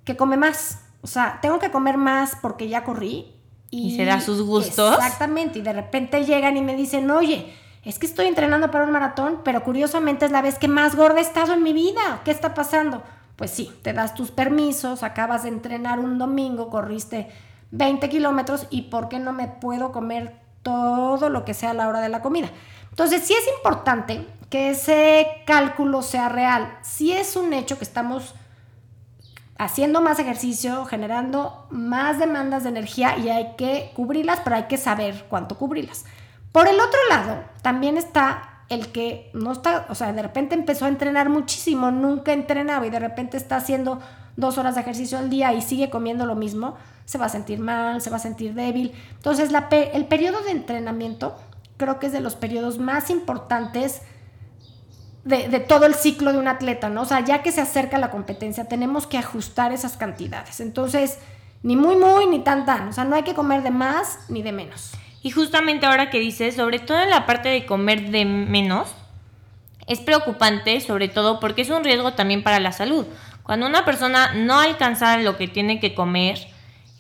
que 0.05 0.17
come 0.17 0.37
más, 0.37 0.83
o 1.03 1.07
sea, 1.07 1.41
tengo 1.43 1.59
que 1.59 1.71
comer 1.71 1.97
más 1.97 2.37
porque 2.41 2.69
ya 2.69 2.85
corrí. 2.85 3.35
Y, 3.71 3.97
se 3.97 4.07
da 4.07 4.21
sus 4.21 4.41
gustos. 4.41 4.95
Exactamente, 4.95 5.59
y 5.59 5.63
de 5.63 5.75
repente 5.75 6.25
llegan 6.25 6.57
y 6.57 6.63
me 6.63 6.75
dicen, 6.75 7.11
oye, 7.11 7.53
es 7.85 7.99
que 7.99 8.07
estoy 8.07 8.29
entrenando 8.29 8.71
para 8.71 8.85
un 8.85 8.93
maratón, 8.93 9.41
pero 9.45 9.63
curiosamente 9.63 10.25
es 10.25 10.31
la 10.31 10.41
vez 10.41 10.59
que 10.59 10.69
más 10.69 10.97
gorda 10.97 11.19
he 11.19 11.23
estado 11.23 11.53
en 11.53 11.63
mi 11.63 11.73
vida. 11.73 12.23
¿Qué 12.25 12.31
está 12.31 12.55
pasando? 12.55 13.03
Pues 13.39 13.53
sí, 13.53 13.73
te 13.83 13.93
das 13.93 14.15
tus 14.15 14.33
permisos, 14.33 15.05
acabas 15.05 15.45
de 15.45 15.51
entrenar 15.51 16.01
un 16.01 16.19
domingo, 16.19 16.71
corriste 16.71 17.31
20 17.71 18.09
kilómetros 18.09 18.67
y 18.69 18.83
¿por 18.83 19.09
qué 19.09 19.21
no 19.21 19.33
me 19.33 19.47
puedo 19.47 19.93
comer 19.93 20.35
todo 20.65 21.31
lo 21.31 21.45
que 21.45 21.55
sea 21.55 21.71
a 21.71 21.75
la 21.75 21.87
hora 21.87 22.01
de 22.01 22.09
la 22.09 22.21
comida? 22.21 22.51
Entonces, 22.91 23.23
sí 23.23 23.35
es 23.35 23.47
importante 23.57 24.27
que 24.51 24.71
ese 24.71 25.25
cálculo 25.47 26.03
sea 26.03 26.29
real. 26.29 26.79
Si 26.83 27.13
es 27.13 27.37
un 27.37 27.53
hecho 27.53 27.79
que 27.79 27.85
estamos 27.85 28.35
haciendo 29.57 30.01
más 30.01 30.19
ejercicio, 30.19 30.85
generando 30.85 31.69
más 31.71 32.19
demandas 32.19 32.65
de 32.65 32.71
energía 32.71 33.19
y 33.19 33.29
hay 33.29 33.55
que 33.57 33.93
cubrirlas, 33.95 34.41
pero 34.43 34.57
hay 34.57 34.65
que 34.65 34.79
saber 34.79 35.27
cuánto 35.29 35.57
cubrirlas. 35.57 36.07
Por 36.51 36.67
el 36.67 36.81
otro 36.81 36.99
lado, 37.09 37.45
también 37.63 37.99
está 37.99 38.48
el 38.69 38.89
que 38.89 39.31
no 39.33 39.53
está, 39.53 39.87
o 39.89 39.95
sea, 39.95 40.13
de 40.13 40.23
repente 40.23 40.55
empezó 40.55 40.85
a 40.85 40.89
entrenar 40.89 41.29
muchísimo, 41.29 41.91
nunca 41.91 42.33
entrenaba 42.33 42.87
y 42.87 42.91
de 42.91 42.99
repente 42.99 43.37
está 43.37 43.57
haciendo 43.57 44.01
dos 44.37 44.59
horas 44.59 44.75
de 44.75 44.83
ejercicio 44.83 45.19
al 45.19 45.31
día 45.31 45.53
y 45.55 45.63
sigue 45.63 45.91
comiendo 45.91 46.27
lo 46.27 46.35
mismo, 46.35 46.77
se 47.05 47.19
va 47.19 47.27
a 47.27 47.31
sentir 47.31 47.59
mal, 47.59 48.03
se 48.03 48.11
va 48.11 48.17
a 48.17 48.21
sentir 48.21 48.55
débil. 48.55 48.93
Entonces, 49.17 49.51
la, 49.51 49.69
el 49.71 50.07
periodo 50.07 50.43
de 50.43 50.51
entrenamiento 50.51 51.37
creo 51.79 51.99
que 51.99 52.07
es 52.07 52.13
de 52.13 52.21
los 52.21 52.37
periodos 52.37 52.79
más 52.79 53.09
importantes 53.09 54.03
de, 55.25 55.49
de, 55.49 55.61
todo 55.61 55.87
el 55.87 55.95
ciclo 55.95 56.33
de 56.33 56.39
un 56.39 56.49
atleta, 56.49 56.89
¿no? 56.91 57.03
O 57.03 57.05
sea, 57.05 57.25
ya 57.25 57.43
que 57.43 57.53
se 57.53 57.61
acerca 57.61 57.99
la 57.99 58.11
competencia, 58.11 58.65
tenemos 58.65 59.07
que 59.07 59.19
ajustar 59.19 59.73
esas 59.73 59.97
cantidades. 59.97 60.61
Entonces, 60.61 61.19
ni 61.63 61.77
muy, 61.77 61.97
muy, 61.97 62.27
ni 62.27 62.41
tan, 62.41 62.65
tan. 62.67 62.89
O 62.89 62.93
sea, 62.93 63.05
no 63.05 63.17
hay 63.17 63.23
que 63.23 63.35
comer 63.35 63.63
de 63.63 63.71
más 63.71 64.19
ni 64.29 64.43
de 64.43 64.53
menos. 64.53 64.93
Y 65.23 65.31
justamente 65.31 65.87
ahora 65.87 66.11
que 66.11 66.21
dices, 66.21 66.57
sobre 66.57 66.79
todo 66.79 67.01
en 67.01 67.11
la 67.11 67.27
parte 67.27 67.49
de 67.49 67.67
comer 67.67 68.11
de 68.11 68.25
menos, 68.25 68.89
es 69.87 70.01
preocupante, 70.01 70.81
sobre 70.81 71.09
todo 71.09 71.41
porque 71.41 71.63
es 71.63 71.71
un 71.71 71.83
riesgo 71.83 72.13
también 72.13 72.43
para 72.43 72.61
la 72.61 72.73
salud. 72.73 73.07
Cuando 73.43 73.67
una 73.67 73.85
persona 73.85 74.35
no 74.35 74.61
alcanza 74.61 75.17
lo 75.19 75.37
que 75.37 75.49
tiene 75.49 75.81
que 75.81 75.95
comer, 75.95 76.39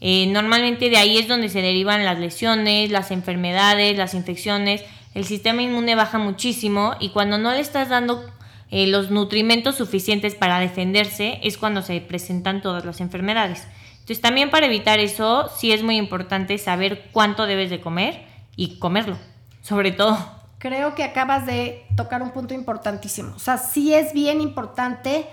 eh, 0.00 0.26
normalmente 0.28 0.88
de 0.88 0.96
ahí 0.96 1.18
es 1.18 1.28
donde 1.28 1.48
se 1.48 1.60
derivan 1.60 2.04
las 2.04 2.18
lesiones, 2.18 2.90
las 2.90 3.10
enfermedades, 3.10 3.96
las 3.96 4.14
infecciones. 4.14 4.82
El 5.14 5.25
sistema 5.25 5.62
inmune 5.62 5.94
baja 5.94 6.18
muchísimo 6.18 6.94
y 7.00 7.10
cuando 7.10 7.38
no 7.38 7.50
le 7.52 7.60
estás 7.60 7.88
dando 7.88 8.25
eh, 8.70 8.87
los 8.87 9.10
nutrimentos 9.10 9.76
suficientes 9.76 10.34
para 10.34 10.60
defenderse 10.60 11.40
es 11.42 11.58
cuando 11.58 11.82
se 11.82 12.00
presentan 12.00 12.62
todas 12.62 12.84
las 12.84 13.00
enfermedades. 13.00 13.66
Entonces 14.09 14.23
también 14.23 14.50
para 14.50 14.65
evitar 14.65 15.00
eso 15.00 15.50
sí 15.55 15.71
es 15.71 15.83
muy 15.83 15.99
importante 15.99 16.57
saber 16.57 17.11
cuánto 17.12 17.45
debes 17.45 17.69
de 17.69 17.83
comer 17.83 18.25
y 18.57 18.79
comerlo, 18.79 19.19
sobre 19.61 19.93
todo. 19.93 20.17
Creo 20.57 20.95
que 20.95 21.05
acabas 21.05 21.45
de 21.45 21.85
tocar 21.95 22.23
un 22.23 22.31
punto 22.31 22.55
importantísimo. 22.55 23.37
O 23.37 23.38
sea, 23.38 23.59
sí 23.59 23.93
es 23.93 24.15
bien 24.15 24.41
importante 24.41 25.27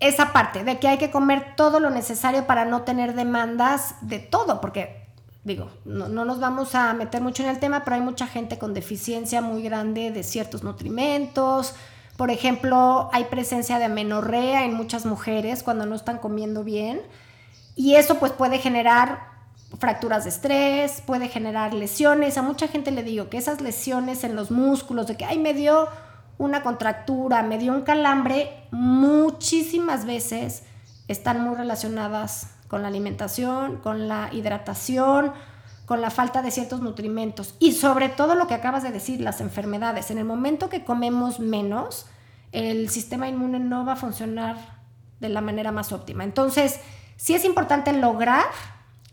esa 0.00 0.32
parte 0.32 0.64
de 0.64 0.78
que 0.78 0.88
hay 0.88 0.96
que 0.96 1.10
comer 1.10 1.54
todo 1.54 1.80
lo 1.80 1.90
necesario 1.90 2.46
para 2.46 2.64
no 2.64 2.80
tener 2.80 3.12
demandas 3.14 3.96
de 4.00 4.20
todo, 4.20 4.62
porque 4.62 5.04
digo, 5.44 5.68
no, 5.84 6.08
no, 6.08 6.24
nos 6.24 6.40
vamos 6.40 6.74
a 6.74 6.94
meter 6.94 7.20
mucho 7.20 7.42
en 7.42 7.50
el 7.50 7.58
tema, 7.58 7.84
pero 7.84 7.96
hay 7.96 8.00
mucha 8.02 8.26
gente 8.26 8.56
con 8.56 8.72
deficiencia 8.72 9.42
muy 9.42 9.62
grande 9.62 10.10
de 10.12 10.22
ciertos 10.22 10.62
nutrimentos. 10.62 11.74
Por 12.16 12.30
ejemplo, 12.30 13.10
hay 13.12 13.24
presencia 13.24 13.78
de 13.78 13.84
amenorrea 13.84 14.64
en 14.64 14.72
muchas 14.72 15.04
mujeres 15.04 15.62
cuando 15.62 15.84
no 15.84 15.94
están 15.94 16.16
comiendo 16.16 16.64
bien. 16.64 17.02
Y 17.74 17.94
eso 17.94 18.18
pues 18.18 18.32
puede 18.32 18.58
generar 18.58 19.32
fracturas 19.78 20.24
de 20.24 20.30
estrés, 20.30 21.02
puede 21.06 21.28
generar 21.28 21.74
lesiones. 21.74 22.36
A 22.36 22.42
mucha 22.42 22.68
gente 22.68 22.90
le 22.90 23.02
digo 23.02 23.28
que 23.28 23.38
esas 23.38 23.60
lesiones 23.60 24.24
en 24.24 24.36
los 24.36 24.50
músculos, 24.50 25.06
de 25.06 25.16
que, 25.16 25.24
ay, 25.24 25.38
me 25.38 25.54
dio 25.54 25.88
una 26.38 26.62
contractura, 26.62 27.42
me 27.42 27.58
dio 27.58 27.72
un 27.72 27.82
calambre, 27.82 28.66
muchísimas 28.70 30.04
veces 30.04 30.64
están 31.08 31.42
muy 31.42 31.54
relacionadas 31.56 32.48
con 32.68 32.82
la 32.82 32.88
alimentación, 32.88 33.76
con 33.78 34.08
la 34.08 34.28
hidratación, 34.32 35.32
con 35.86 36.00
la 36.00 36.10
falta 36.10 36.42
de 36.42 36.50
ciertos 36.50 36.80
nutrimentos 36.80 37.54
y 37.58 37.72
sobre 37.72 38.08
todo 38.08 38.34
lo 38.34 38.46
que 38.46 38.54
acabas 38.54 38.82
de 38.82 38.92
decir, 38.92 39.20
las 39.20 39.40
enfermedades. 39.40 40.10
En 40.10 40.18
el 40.18 40.24
momento 40.24 40.68
que 40.68 40.84
comemos 40.84 41.38
menos, 41.38 42.06
el 42.52 42.88
sistema 42.88 43.28
inmune 43.28 43.58
no 43.58 43.84
va 43.84 43.92
a 43.92 43.96
funcionar 43.96 44.56
de 45.20 45.28
la 45.28 45.40
manera 45.40 45.70
más 45.70 45.92
óptima. 45.92 46.24
Entonces, 46.24 46.80
sí 47.22 47.36
es 47.36 47.44
importante 47.44 47.92
lograr 47.92 48.46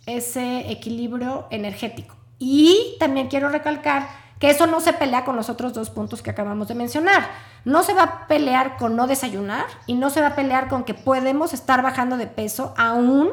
ese 0.07 0.71
equilibrio 0.71 1.45
energético. 1.51 2.15
Y 2.39 2.95
también 2.99 3.27
quiero 3.27 3.49
recalcar 3.49 4.07
que 4.39 4.49
eso 4.49 4.65
no 4.65 4.79
se 4.81 4.93
pelea 4.93 5.25
con 5.25 5.35
los 5.35 5.47
otros 5.47 5.73
dos 5.73 5.91
puntos 5.91 6.23
que 6.23 6.31
acabamos 6.31 6.67
de 6.67 6.73
mencionar. 6.73 7.29
No 7.65 7.83
se 7.83 7.93
va 7.93 8.03
a 8.03 8.27
pelear 8.27 8.77
con 8.77 8.95
no 8.95 9.05
desayunar 9.05 9.65
y 9.85 9.93
no 9.93 10.09
se 10.09 10.21
va 10.21 10.29
a 10.29 10.35
pelear 10.35 10.69
con 10.69 10.85
que 10.85 10.95
podemos 10.95 11.53
estar 11.53 11.83
bajando 11.83 12.17
de 12.17 12.25
peso 12.25 12.73
aún 12.77 13.29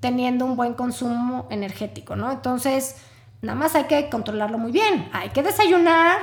teniendo 0.00 0.44
un 0.44 0.56
buen 0.56 0.74
consumo 0.74 1.46
energético, 1.50 2.14
¿no? 2.14 2.30
Entonces, 2.30 2.96
nada 3.40 3.58
más 3.58 3.74
hay 3.76 3.84
que 3.84 4.10
controlarlo 4.10 4.58
muy 4.58 4.72
bien. 4.72 5.08
Hay 5.14 5.30
que 5.30 5.42
desayunar, 5.42 6.18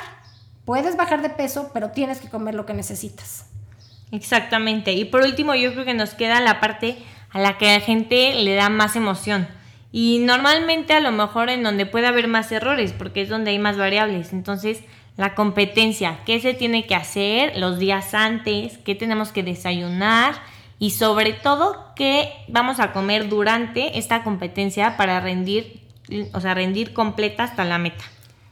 puedes 0.64 0.96
bajar 0.96 1.24
de 1.24 1.32
peso, 1.32 1.72
pero 1.74 1.90
tienes 1.90 2.22
que 2.22 2.30
comer 2.30 2.54
lo 2.54 2.68
que 2.68 2.76
necesitas. 2.76 3.48
Exactamente. 4.12 4.92
Y 4.92 5.06
por 5.06 5.22
último, 5.22 5.56
yo 5.56 5.72
creo 5.74 5.86
que 5.86 5.96
nos 5.96 6.14
queda 6.14 6.40
la 6.40 6.60
parte 6.60 7.04
a 7.32 7.40
la 7.40 7.58
que 7.58 7.68
la 7.68 7.80
gente 7.80 8.34
le 8.34 8.56
da 8.56 8.70
más 8.70 8.96
emoción. 8.96 9.48
Y 9.92 10.20
normalmente 10.20 10.94
a 10.94 11.00
lo 11.00 11.12
mejor 11.12 11.50
en 11.50 11.64
donde 11.64 11.86
puede 11.86 12.08
haber 12.08 12.28
más 12.28 12.52
errores, 12.52 12.94
porque 12.94 13.22
es 13.22 13.30
donde 13.30 13.52
hay 13.52 13.60
más 13.60 13.78
variables. 13.78 14.34
Entonces, 14.34 14.84
la 15.20 15.36
competencia, 15.36 16.20
qué 16.26 16.40
se 16.40 16.54
tiene 16.54 16.88
que 16.88 16.96
hacer 16.96 17.58
los 17.58 17.78
días 17.78 18.14
antes, 18.14 18.78
qué 18.80 18.96
tenemos 18.96 19.34
que 19.34 19.44
desayunar 19.44 20.36
y 20.80 20.92
sobre 20.92 21.34
todo 21.34 21.94
qué 21.96 22.32
vamos 22.48 22.80
a 22.80 22.94
comer 22.94 23.28
durante 23.28 24.00
esta 24.00 24.24
competencia 24.24 24.96
para 24.96 25.20
rendir, 25.20 25.82
o 26.34 26.40
sea, 26.40 26.54
rendir 26.54 26.94
completa 26.94 27.44
hasta 27.44 27.66
la 27.66 27.78
meta. 27.78 28.06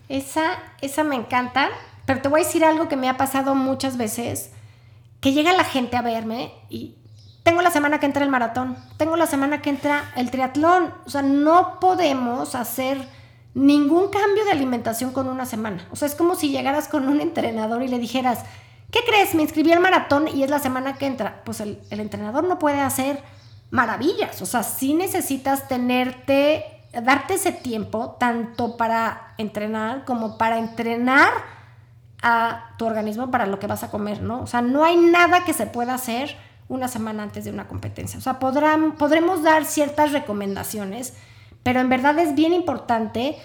Esa, 0.09 0.59
esa 0.81 1.05
me 1.05 1.15
encanta, 1.15 1.69
pero 2.05 2.21
te 2.21 2.27
voy 2.27 2.41
a 2.41 2.43
decir 2.43 2.65
algo 2.65 2.89
que 2.89 2.97
me 2.97 3.07
ha 3.07 3.15
pasado 3.15 3.55
muchas 3.55 3.95
veces, 3.95 4.51
que 5.21 5.31
llega 5.31 5.53
la 5.53 5.63
gente 5.63 5.95
a 5.95 6.01
verme 6.01 6.51
y 6.69 6.95
tengo 7.47 7.61
la 7.61 7.71
semana 7.71 7.97
que 7.97 8.05
entra 8.05 8.25
el 8.25 8.29
maratón, 8.29 8.75
tengo 8.97 9.15
la 9.15 9.25
semana 9.25 9.61
que 9.61 9.69
entra 9.69 10.11
el 10.17 10.31
triatlón. 10.31 10.93
O 11.05 11.09
sea, 11.09 11.21
no 11.21 11.79
podemos 11.79 12.55
hacer 12.55 13.07
ningún 13.53 14.09
cambio 14.09 14.43
de 14.43 14.51
alimentación 14.51 15.13
con 15.13 15.29
una 15.29 15.45
semana. 15.45 15.87
O 15.89 15.95
sea, 15.95 16.09
es 16.09 16.15
como 16.15 16.35
si 16.35 16.49
llegaras 16.49 16.89
con 16.89 17.07
un 17.07 17.21
entrenador 17.21 17.83
y 17.83 17.87
le 17.87 17.99
dijeras, 17.99 18.43
¿qué 18.91 18.99
crees? 19.07 19.33
Me 19.33 19.43
inscribí 19.43 19.71
al 19.71 19.79
maratón 19.79 20.27
y 20.27 20.43
es 20.43 20.49
la 20.49 20.59
semana 20.59 20.95
que 20.97 21.05
entra. 21.05 21.41
Pues 21.45 21.61
el, 21.61 21.79
entrenador 21.89 22.43
no 22.43 22.59
puede 22.59 22.81
hacer 22.81 23.23
maravillas. 23.71 24.41
O 24.41 24.45
sea, 24.45 24.63
sí 24.63 24.93
necesitas 24.93 25.69
tenerte, 25.69 26.65
darte 27.01 27.35
ese 27.35 27.53
tiempo, 27.53 28.17
tanto 28.19 28.75
para 28.75 29.35
entrenar 29.37 30.03
como 30.03 30.37
para 30.37 30.57
entrenar 30.57 31.29
a 32.21 32.71
tu 32.77 32.87
organismo 32.87 33.31
para 33.31 33.45
lo 33.45 33.57
que 33.57 33.67
vas 33.67 33.83
a 33.83 33.89
comer, 33.89 34.21
¿no? 34.21 34.41
O 34.41 34.47
sea, 34.47 34.61
no 34.61 34.83
hay 34.83 34.97
nada 34.97 35.45
que 35.45 35.53
se 35.53 35.65
pueda 35.65 35.93
hacer 35.93 36.35
una 36.69 36.87
semana 36.87 37.23
antes 37.23 37.45
de 37.45 37.51
una 37.51 37.67
competencia. 37.67 38.19
O 38.19 38.21
sea, 38.21 38.39
podrán, 38.39 38.93
podremos 38.93 39.43
dar 39.43 39.65
ciertas 39.65 40.11
recomendaciones, 40.11 41.13
pero 41.63 41.79
en 41.79 41.89
verdad 41.89 42.17
es 42.19 42.35
bien 42.35 42.53
importante 42.53 43.37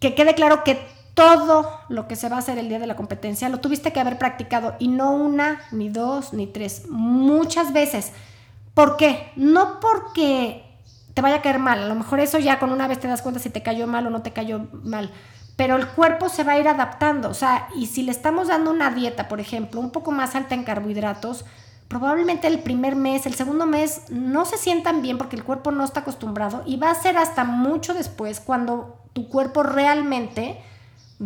que 0.00 0.14
quede 0.14 0.34
claro 0.34 0.64
que 0.64 0.78
todo 1.14 1.68
lo 1.88 2.06
que 2.06 2.14
se 2.14 2.28
va 2.28 2.36
a 2.36 2.38
hacer 2.38 2.58
el 2.58 2.68
día 2.68 2.78
de 2.78 2.86
la 2.86 2.94
competencia 2.94 3.48
lo 3.48 3.58
tuviste 3.58 3.92
que 3.92 3.98
haber 3.98 4.18
practicado 4.18 4.76
y 4.78 4.86
no 4.86 5.12
una, 5.12 5.62
ni 5.72 5.88
dos, 5.88 6.32
ni 6.32 6.46
tres, 6.46 6.88
muchas 6.88 7.72
veces. 7.72 8.12
¿Por 8.72 8.96
qué? 8.96 9.32
No 9.34 9.80
porque 9.80 10.62
te 11.14 11.20
vaya 11.20 11.36
a 11.36 11.42
caer 11.42 11.58
mal, 11.58 11.82
a 11.82 11.86
lo 11.86 11.96
mejor 11.96 12.20
eso 12.20 12.38
ya 12.38 12.60
con 12.60 12.70
una 12.70 12.86
vez 12.86 13.00
te 13.00 13.08
das 13.08 13.22
cuenta 13.22 13.40
si 13.40 13.50
te 13.50 13.64
cayó 13.64 13.88
mal 13.88 14.06
o 14.06 14.10
no 14.10 14.22
te 14.22 14.32
cayó 14.32 14.68
mal, 14.84 15.10
pero 15.56 15.74
el 15.74 15.88
cuerpo 15.88 16.28
se 16.28 16.44
va 16.44 16.52
a 16.52 16.60
ir 16.60 16.68
adaptando, 16.68 17.28
o 17.28 17.34
sea, 17.34 17.66
y 17.74 17.86
si 17.86 18.02
le 18.02 18.12
estamos 18.12 18.46
dando 18.46 18.70
una 18.70 18.92
dieta, 18.92 19.26
por 19.26 19.40
ejemplo, 19.40 19.80
un 19.80 19.90
poco 19.90 20.12
más 20.12 20.36
alta 20.36 20.54
en 20.54 20.62
carbohidratos, 20.62 21.44
probablemente 21.88 22.46
el 22.46 22.60
primer 22.60 22.94
mes, 22.94 23.26
el 23.26 23.34
segundo 23.34 23.66
mes 23.66 24.02
no 24.10 24.44
se 24.44 24.58
sientan 24.58 25.02
bien 25.02 25.16
porque 25.18 25.36
el 25.36 25.44
cuerpo 25.44 25.70
no 25.70 25.84
está 25.84 26.00
acostumbrado 26.00 26.62
y 26.66 26.76
va 26.76 26.90
a 26.90 26.94
ser 26.94 27.16
hasta 27.16 27.44
mucho 27.44 27.94
después 27.94 28.40
cuando 28.40 29.00
tu 29.14 29.28
cuerpo 29.28 29.62
realmente 29.62 30.62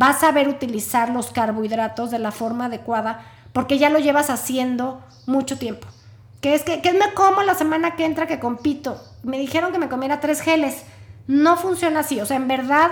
va 0.00 0.10
a 0.10 0.18
saber 0.18 0.48
utilizar 0.48 1.10
los 1.10 1.30
carbohidratos 1.30 2.10
de 2.10 2.20
la 2.20 2.30
forma 2.30 2.66
adecuada 2.66 3.20
porque 3.52 3.78
ya 3.78 3.90
lo 3.90 3.98
llevas 3.98 4.30
haciendo 4.30 5.02
mucho 5.26 5.58
tiempo. 5.58 5.86
Que 6.40 6.54
es 6.54 6.62
que, 6.62 6.80
que 6.80 6.92
me 6.92 7.12
como 7.14 7.42
la 7.42 7.54
semana 7.54 7.94
que 7.96 8.04
entra 8.04 8.26
que 8.26 8.40
compito. 8.40 9.00
Me 9.22 9.38
dijeron 9.38 9.72
que 9.72 9.78
me 9.78 9.88
comiera 9.88 10.20
tres 10.20 10.40
geles. 10.40 10.82
No 11.26 11.56
funciona 11.56 12.00
así. 12.00 12.20
O 12.20 12.26
sea, 12.26 12.36
en 12.36 12.48
verdad, 12.48 12.90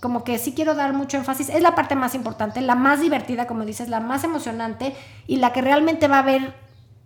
como 0.00 0.24
que 0.24 0.38
sí 0.38 0.52
quiero 0.52 0.74
dar 0.74 0.92
mucho 0.92 1.16
énfasis. 1.16 1.48
Es 1.48 1.62
la 1.62 1.74
parte 1.74 1.94
más 1.94 2.14
importante, 2.14 2.60
la 2.60 2.74
más 2.74 3.00
divertida, 3.00 3.46
como 3.46 3.64
dices, 3.64 3.88
la 3.88 4.00
más 4.00 4.24
emocionante 4.24 4.94
y 5.26 5.36
la 5.36 5.52
que 5.52 5.62
realmente 5.62 6.08
va 6.08 6.18
a 6.18 6.22
ver 6.22 6.54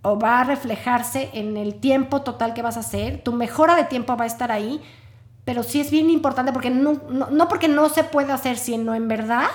o 0.05 0.19
va 0.19 0.41
a 0.41 0.45
reflejarse 0.45 1.31
en 1.33 1.57
el 1.57 1.75
tiempo 1.75 2.23
total 2.23 2.55
que 2.55 2.63
vas 2.63 2.77
a 2.77 2.81
hacer. 2.81 3.23
Tu 3.25 3.33
mejora 3.33 3.75
de 3.75 3.85
tiempo 3.85 4.17
va 4.17 4.25
a 4.25 4.29
estar 4.29 4.53
ahí 4.53 4.81
pero 5.45 5.63
sí 5.63 5.81
es 5.81 5.91
bien 5.91 6.11
importante 6.11 6.53
porque 6.53 6.71
no, 6.71 7.01
no, 7.09 7.49
porque 7.49 7.69
no 7.69 7.89
se 7.89 8.05
puede 8.05 8.33
hacer, 8.33 8.57
sino 8.57 8.95
en 8.95 9.09
verdad 9.09 9.49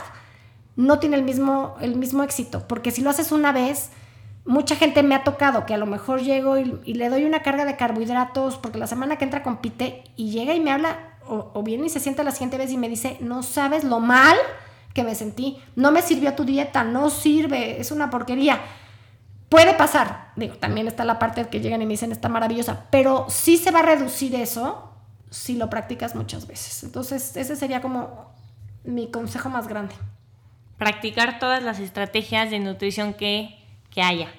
no 0.75 0.99
tiene 0.99 1.17
el 1.17 1.23
mismo, 1.23 1.75
el 1.81 1.95
mismo 1.95 2.23
éxito. 2.23 2.67
Porque 2.67 2.91
si 2.91 3.01
lo 3.01 3.09
haces 3.09 3.31
una 3.31 3.51
vez, 3.51 3.89
mucha 4.45 4.75
gente 4.75 5.01
me 5.01 5.15
ha 5.15 5.23
tocado 5.23 5.65
que 5.65 5.73
a 5.73 5.77
lo 5.77 5.87
mejor 5.87 6.21
llego 6.21 6.57
y, 6.57 6.93
le 6.93 7.09
doy 7.09 7.25
una 7.25 7.41
carga 7.41 7.65
de 7.65 7.75
carbohidratos 7.75 8.57
porque 8.57 8.77
la 8.77 8.87
semana 8.87 9.17
que 9.17 9.25
entra 9.25 9.41
compite 9.41 10.03
y 10.15 10.29
llega 10.29 10.53
y 10.53 10.59
me 10.59 10.71
habla 10.71 10.99
o, 11.27 11.51
o, 11.53 11.63
viene 11.63 11.87
y 11.87 11.89
se 11.89 11.99
sienta 11.99 12.23
la 12.23 12.31
siguiente 12.31 12.57
vez 12.57 12.71
y 12.71 12.77
me 12.77 12.87
dice, 12.87 13.17
no 13.19 13.43
sabes 13.43 13.83
lo 13.83 13.99
mal 13.99 14.37
que 14.93 15.03
me 15.03 15.15
sentí, 15.15 15.59
no 15.75 15.91
me 15.91 16.01
sirvió 16.01 16.33
tu 16.33 16.43
dieta, 16.45 16.83
no 16.83 17.09
sirve, 17.09 17.79
es 17.79 17.91
una 17.91 18.09
porquería. 18.09 18.59
Puede 19.49 19.73
pasar, 19.73 20.31
digo, 20.35 20.55
también 20.55 20.87
está 20.87 21.03
la 21.03 21.17
parte 21.17 21.43
de 21.43 21.49
que 21.49 21.59
llegan 21.59 21.81
y 21.81 21.85
me 21.85 21.93
dicen, 21.93 22.11
está 22.11 22.29
maravillosa, 22.29 22.85
pero 22.91 23.25
sí 23.29 23.57
se 23.57 23.71
va 23.71 23.79
a 23.79 23.83
reducir 23.83 24.35
eso 24.35 24.93
si 25.31 25.55
lo 25.55 25.71
practicas 25.71 26.15
muchas 26.15 26.45
veces. 26.45 26.83
Entonces, 26.83 27.35
ese 27.35 27.55
sería 27.55 27.81
como 27.81 28.31
mi 28.83 29.09
consejo 29.09 29.49
más 29.49 29.67
grande. 29.67 29.95
Practicar 30.77 31.39
todas 31.39 31.63
las 31.63 31.79
estrategias 31.79 32.51
de 32.51 32.59
nutrición 32.59 33.13
que, 33.13 33.55
haya. 34.01 34.29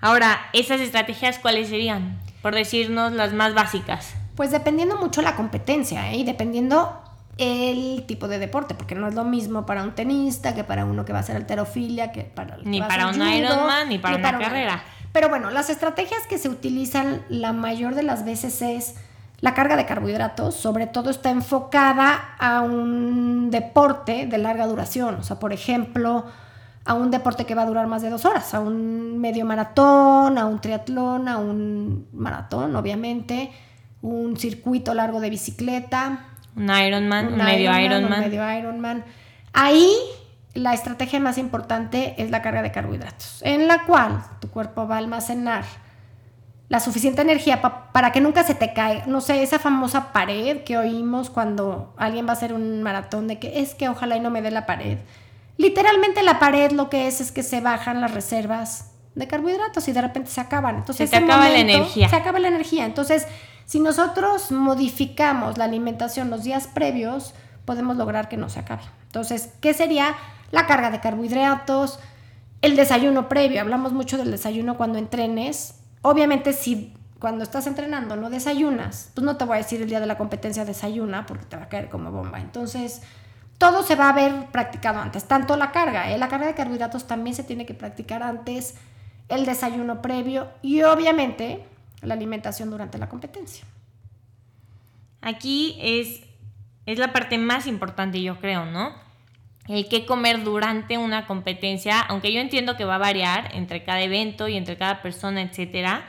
Ahora, 0.00 0.38
¿esas 0.52 0.82
estrategias 0.82 1.38
cuáles 1.38 1.70
serían? 1.70 2.20
Por 2.42 2.54
decirnos 2.54 3.12
las 3.12 3.32
más 3.32 3.54
básicas. 3.54 4.12
Pues 4.34 4.50
dependiendo 4.50 4.96
mucho 4.96 5.22
la 5.22 5.34
competencia 5.34 6.12
¿eh? 6.12 6.18
y 6.18 6.24
dependiendo 6.24 7.07
el 7.38 8.04
tipo 8.06 8.28
de 8.28 8.38
deporte, 8.38 8.74
porque 8.74 8.94
no 8.94 9.08
es 9.08 9.14
lo 9.14 9.24
mismo 9.24 9.64
para 9.64 9.82
un 9.84 9.94
tenista 9.94 10.54
que 10.54 10.64
para 10.64 10.84
uno 10.84 11.04
que 11.04 11.12
va 11.12 11.20
a 11.20 11.22
hacer 11.22 11.36
alterofilia, 11.36 12.12
que 12.12 12.22
para 12.22 12.58
ni 12.64 12.80
para 12.80 13.08
un 13.08 13.14
Ironman 13.14 13.88
ni 13.88 13.98
para 13.98 14.16
una 14.16 14.38
carrera. 14.38 14.82
Pero 15.12 15.28
bueno, 15.28 15.50
las 15.50 15.70
estrategias 15.70 16.26
que 16.28 16.38
se 16.38 16.48
utilizan 16.48 17.22
la 17.28 17.52
mayor 17.52 17.94
de 17.94 18.02
las 18.02 18.24
veces 18.24 18.60
es 18.60 18.96
la 19.40 19.54
carga 19.54 19.76
de 19.76 19.86
carbohidratos, 19.86 20.56
sobre 20.56 20.86
todo, 20.86 21.10
está 21.10 21.30
enfocada 21.30 22.34
a 22.38 22.60
un 22.60 23.50
deporte 23.50 24.26
de 24.26 24.38
larga 24.38 24.66
duración. 24.66 25.14
O 25.14 25.22
sea, 25.22 25.38
por 25.38 25.52
ejemplo, 25.52 26.24
a 26.84 26.94
un 26.94 27.10
deporte 27.10 27.46
que 27.46 27.54
va 27.54 27.62
a 27.62 27.66
durar 27.66 27.86
más 27.86 28.02
de 28.02 28.10
dos 28.10 28.24
horas, 28.24 28.52
a 28.52 28.60
un 28.60 29.18
medio 29.18 29.44
maratón, 29.44 30.38
a 30.38 30.46
un 30.46 30.60
triatlón, 30.60 31.28
a 31.28 31.38
un 31.38 32.08
maratón, 32.12 32.74
obviamente, 32.74 33.52
un 34.02 34.36
circuito 34.36 34.92
largo 34.92 35.20
de 35.20 35.30
bicicleta. 35.30 36.24
Un 36.58 36.70
Ironman, 36.70 37.32
un, 37.32 37.38
medio 37.38 37.78
Ironman. 37.78 38.12
Un 38.12 38.20
medio 38.20 38.58
Ironman. 38.58 39.04
Ahí 39.52 39.90
la 40.54 40.74
estrategia 40.74 41.20
más 41.20 41.38
importante 41.38 42.14
es 42.18 42.30
la 42.30 42.42
carga 42.42 42.62
de 42.62 42.72
carbohidratos, 42.72 43.40
en 43.42 43.68
la 43.68 43.84
cual 43.84 44.22
tu 44.40 44.50
cuerpo 44.50 44.88
va 44.88 44.96
a 44.96 44.98
almacenar 44.98 45.64
la 46.68 46.80
suficiente 46.80 47.22
energía 47.22 47.62
para 47.62 48.12
que 48.12 48.20
nunca 48.20 48.44
se 48.44 48.54
te 48.54 48.74
caiga, 48.74 49.06
no 49.06 49.20
sé, 49.22 49.42
esa 49.42 49.58
famosa 49.58 50.12
pared 50.12 50.64
que 50.64 50.76
oímos 50.76 51.30
cuando 51.30 51.94
alguien 51.96 52.26
va 52.26 52.30
a 52.30 52.32
hacer 52.34 52.52
un 52.52 52.82
maratón 52.82 53.26
de 53.26 53.38
que 53.38 53.60
es 53.60 53.74
que 53.74 53.88
ojalá 53.88 54.16
y 54.16 54.20
no 54.20 54.30
me 54.30 54.42
dé 54.42 54.50
la 54.50 54.66
pared. 54.66 54.98
Literalmente 55.56 56.22
la 56.22 56.38
pared 56.38 56.72
lo 56.72 56.90
que 56.90 57.06
es 57.06 57.20
es 57.20 57.32
que 57.32 57.42
se 57.42 57.60
bajan 57.60 58.00
las 58.00 58.12
reservas 58.12 58.92
de 59.14 59.26
carbohidratos 59.26 59.88
y 59.88 59.92
de 59.92 60.02
repente 60.02 60.30
se 60.30 60.40
acaban. 60.40 60.76
Entonces, 60.76 61.10
se 61.10 61.16
acaba 61.16 61.48
la 61.48 61.58
energía. 61.58 62.08
Se 62.08 62.16
acaba 62.16 62.38
la 62.38 62.48
energía. 62.48 62.84
Entonces, 62.84 63.26
si 63.68 63.78
nosotros 63.78 64.50
modificamos 64.50 65.58
la 65.58 65.64
alimentación 65.64 66.30
los 66.30 66.42
días 66.42 66.66
previos, 66.66 67.34
podemos 67.64 67.96
lograr 67.96 68.28
que 68.28 68.36
no 68.36 68.48
se 68.48 68.60
acabe. 68.60 68.82
Entonces, 69.04 69.50
¿qué 69.60 69.74
sería 69.74 70.16
la 70.50 70.66
carga 70.66 70.90
de 70.90 71.00
carbohidratos? 71.00 72.00
El 72.62 72.74
desayuno 72.74 73.28
previo, 73.28 73.60
hablamos 73.60 73.92
mucho 73.92 74.16
del 74.16 74.30
desayuno 74.30 74.76
cuando 74.76 74.98
entrenes, 74.98 75.78
Obviamente 76.02 76.52
si 76.52 76.94
cuando 77.18 77.42
estás 77.42 77.66
entrenando 77.66 78.14
no 78.16 78.30
desayunas, 78.30 79.10
pues 79.14 79.24
no 79.24 79.36
te 79.36 79.44
voy 79.44 79.56
a 79.56 79.58
decir 79.58 79.82
el 79.82 79.88
día 79.88 80.00
de 80.00 80.06
la 80.06 80.16
competencia 80.16 80.64
desayuna 80.64 81.26
porque 81.26 81.46
te 81.46 81.56
va 81.56 81.64
a 81.64 81.68
caer 81.68 81.88
como 81.88 82.12
bomba. 82.12 82.38
Entonces, 82.38 83.02
todo 83.58 83.82
se 83.82 83.96
va 83.96 84.06
a 84.06 84.10
haber 84.10 84.46
practicado 84.46 85.00
antes, 85.00 85.24
tanto 85.24 85.56
la 85.56 85.72
carga, 85.72 86.12
¿eh? 86.12 86.18
la 86.18 86.28
carga 86.28 86.46
de 86.46 86.54
carbohidratos 86.54 87.08
también 87.08 87.34
se 87.34 87.42
tiene 87.42 87.66
que 87.66 87.74
practicar 87.74 88.22
antes, 88.22 88.76
el 89.28 89.44
desayuno 89.44 90.00
previo 90.00 90.48
y 90.62 90.82
obviamente 90.82 91.66
la 92.02 92.14
alimentación 92.14 92.70
durante 92.70 92.98
la 92.98 93.08
competencia. 93.08 93.64
Aquí 95.20 95.76
es, 95.80 96.22
es 96.86 96.98
la 96.98 97.12
parte 97.12 97.38
más 97.38 97.66
importante, 97.66 98.22
yo 98.22 98.38
creo, 98.38 98.66
¿no? 98.66 98.94
El 99.66 99.88
qué 99.88 100.06
comer 100.06 100.44
durante 100.44 100.96
una 100.96 101.26
competencia, 101.26 102.00
aunque 102.00 102.32
yo 102.32 102.40
entiendo 102.40 102.76
que 102.76 102.84
va 102.84 102.94
a 102.94 102.98
variar 102.98 103.54
entre 103.54 103.84
cada 103.84 104.00
evento 104.00 104.48
y 104.48 104.56
entre 104.56 104.76
cada 104.76 105.02
persona, 105.02 105.42
etcétera, 105.42 106.06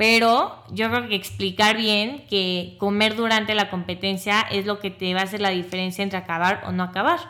pero 0.00 0.64
yo 0.70 0.90
creo 0.90 1.08
que 1.08 1.14
explicar 1.14 1.76
bien 1.76 2.26
que 2.26 2.76
comer 2.78 3.16
durante 3.16 3.54
la 3.54 3.68
competencia 3.68 4.40
es 4.40 4.64
lo 4.64 4.78
que 4.80 4.90
te 4.90 5.12
va 5.12 5.20
a 5.20 5.24
hacer 5.24 5.42
la 5.42 5.50
diferencia 5.50 6.02
entre 6.02 6.18
acabar 6.18 6.62
o 6.66 6.72
no 6.72 6.82
acabar. 6.82 7.20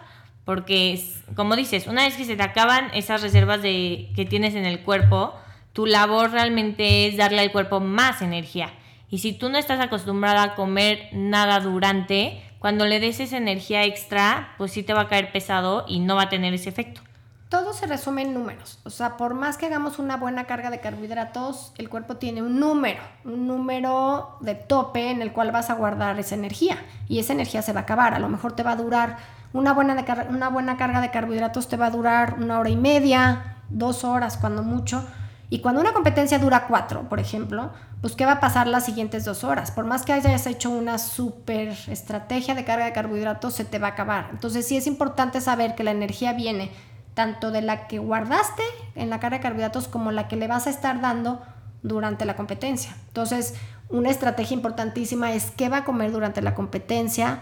Porque, 0.45 1.01
como 1.35 1.57
dices, 1.57 1.89
una 1.89 2.05
vez 2.05 2.15
que 2.15 2.25
se 2.25 2.37
te 2.37 2.43
acaban 2.45 2.91
esas 2.95 3.23
reservas 3.23 3.61
de, 3.61 4.11
que 4.15 4.25
tienes 4.25 4.55
en 4.55 4.67
el 4.67 4.83
cuerpo, 4.83 5.35
tu 5.81 5.87
labor 5.87 6.31
realmente 6.31 7.09
es 7.09 7.17
darle 7.17 7.41
al 7.41 7.53
cuerpo 7.53 7.81
más 7.81 8.21
energía. 8.21 8.69
Y 9.09 9.21
si 9.21 9.33
tú 9.33 9.49
no 9.49 9.57
estás 9.57 9.81
acostumbrada 9.81 10.43
a 10.43 10.55
comer 10.55 11.09
nada 11.15 11.59
durante, 11.59 12.43
cuando 12.59 12.85
le 12.85 13.01
des 13.01 13.19
esa 13.19 13.39
energía 13.39 13.85
extra, 13.85 14.53
pues 14.59 14.73
sí 14.73 14.83
te 14.83 14.93
va 14.93 15.01
a 15.01 15.09
caer 15.09 15.33
pesado 15.33 15.87
y 15.89 16.01
no 16.01 16.17
va 16.17 16.25
a 16.25 16.29
tener 16.29 16.53
ese 16.53 16.69
efecto. 16.69 17.01
Todo 17.49 17.73
se 17.73 17.87
resume 17.87 18.21
en 18.21 18.35
números. 18.35 18.79
O 18.85 18.91
sea, 18.91 19.17
por 19.17 19.33
más 19.33 19.57
que 19.57 19.65
hagamos 19.65 19.99
una 19.99 20.19
buena 20.19 20.45
carga 20.45 20.69
de 20.69 20.81
carbohidratos, 20.81 21.73
el 21.79 21.89
cuerpo 21.89 22.17
tiene 22.17 22.43
un 22.43 22.61
número, 22.61 23.01
un 23.25 23.47
número 23.47 24.37
de 24.43 24.57
tope 24.57 25.11
en 25.11 25.23
el 25.23 25.33
cual 25.33 25.53
vas 25.53 25.71
a 25.71 25.75
guardar 25.77 26.19
esa 26.19 26.35
energía. 26.35 26.77
Y 27.09 27.21
esa 27.21 27.33
energía 27.33 27.63
se 27.63 27.73
va 27.73 27.81
a 27.81 27.83
acabar. 27.85 28.13
A 28.13 28.19
lo 28.19 28.29
mejor 28.29 28.53
te 28.53 28.63
va 28.63 28.73
a 28.73 28.77
durar 28.77 29.17
una 29.55 29.73
buena, 29.73 30.05
una 30.29 30.51
buena 30.51 30.77
carga 30.77 31.01
de 31.01 31.11
carbohidratos, 31.11 31.69
te 31.69 31.79
va 31.79 31.87
a 31.87 31.91
durar 31.91 32.35
una 32.39 32.61
hora 32.61 32.69
y 32.69 32.77
media, 32.77 33.57
dos 33.71 34.05
horas 34.05 34.37
cuando 34.37 34.63
mucho 34.63 35.07
y 35.53 35.59
cuando 35.59 35.81
una 35.81 35.93
competencia 35.93 36.39
dura 36.39 36.69
cuatro, 36.69 37.09
por 37.09 37.19
ejemplo, 37.19 37.73
pues 38.01 38.15
¿qué 38.15 38.25
va 38.25 38.35
a 38.35 38.41
pasar 38.41 38.69
las 38.69 38.85
siguientes 38.85 39.25
dos 39.25 39.43
horas? 39.43 39.73
Por 39.73 39.85
más 39.85 40.05
que 40.05 40.13
hayas 40.13 40.47
hecho 40.47 40.71
una 40.71 40.97
super 40.97 41.77
estrategia 41.89 42.55
de 42.55 42.65
carga 42.65 42.85
de 42.85 42.93
carbohidratos, 42.93 43.55
se 43.55 43.65
te 43.65 43.81
va 43.81 43.89
a 43.89 43.91
acabar. 43.91 44.29
Entonces 44.31 44.69
sí 44.69 44.77
es 44.77 44.87
importante 44.87 45.41
saber 45.41 45.75
que 45.75 45.83
la 45.83 45.91
energía 45.91 46.35
viene 46.35 46.71
tanto 47.15 47.51
de 47.51 47.63
la 47.63 47.89
que 47.89 47.99
guardaste 47.99 48.63
en 48.95 49.11
la 49.11 49.19
carga 49.19 49.39
de 49.39 49.43
carbohidratos 49.43 49.89
como 49.89 50.13
la 50.13 50.29
que 50.29 50.37
le 50.37 50.47
vas 50.47 50.69
a 50.69 50.71
estar 50.71 51.01
dando 51.01 51.43
durante 51.83 52.25
la 52.27 52.37
competencia. 52.37 52.95
Entonces, 53.09 53.55
una 53.89 54.11
estrategia 54.11 54.55
importantísima 54.55 55.33
es 55.33 55.51
qué 55.51 55.69
va 55.69 55.79
a 55.79 55.85
comer 55.85 56.13
durante 56.13 56.43
la 56.43 56.55
competencia, 56.55 57.41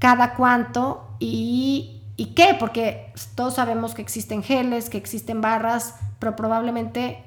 cada 0.00 0.34
cuánto 0.34 1.08
y, 1.20 2.02
y 2.16 2.34
qué, 2.34 2.56
porque 2.58 3.12
todos 3.36 3.54
sabemos 3.54 3.94
que 3.94 4.02
existen 4.02 4.42
geles, 4.42 4.90
que 4.90 4.98
existen 4.98 5.40
barras, 5.40 5.94
pero 6.18 6.34
probablemente 6.34 7.22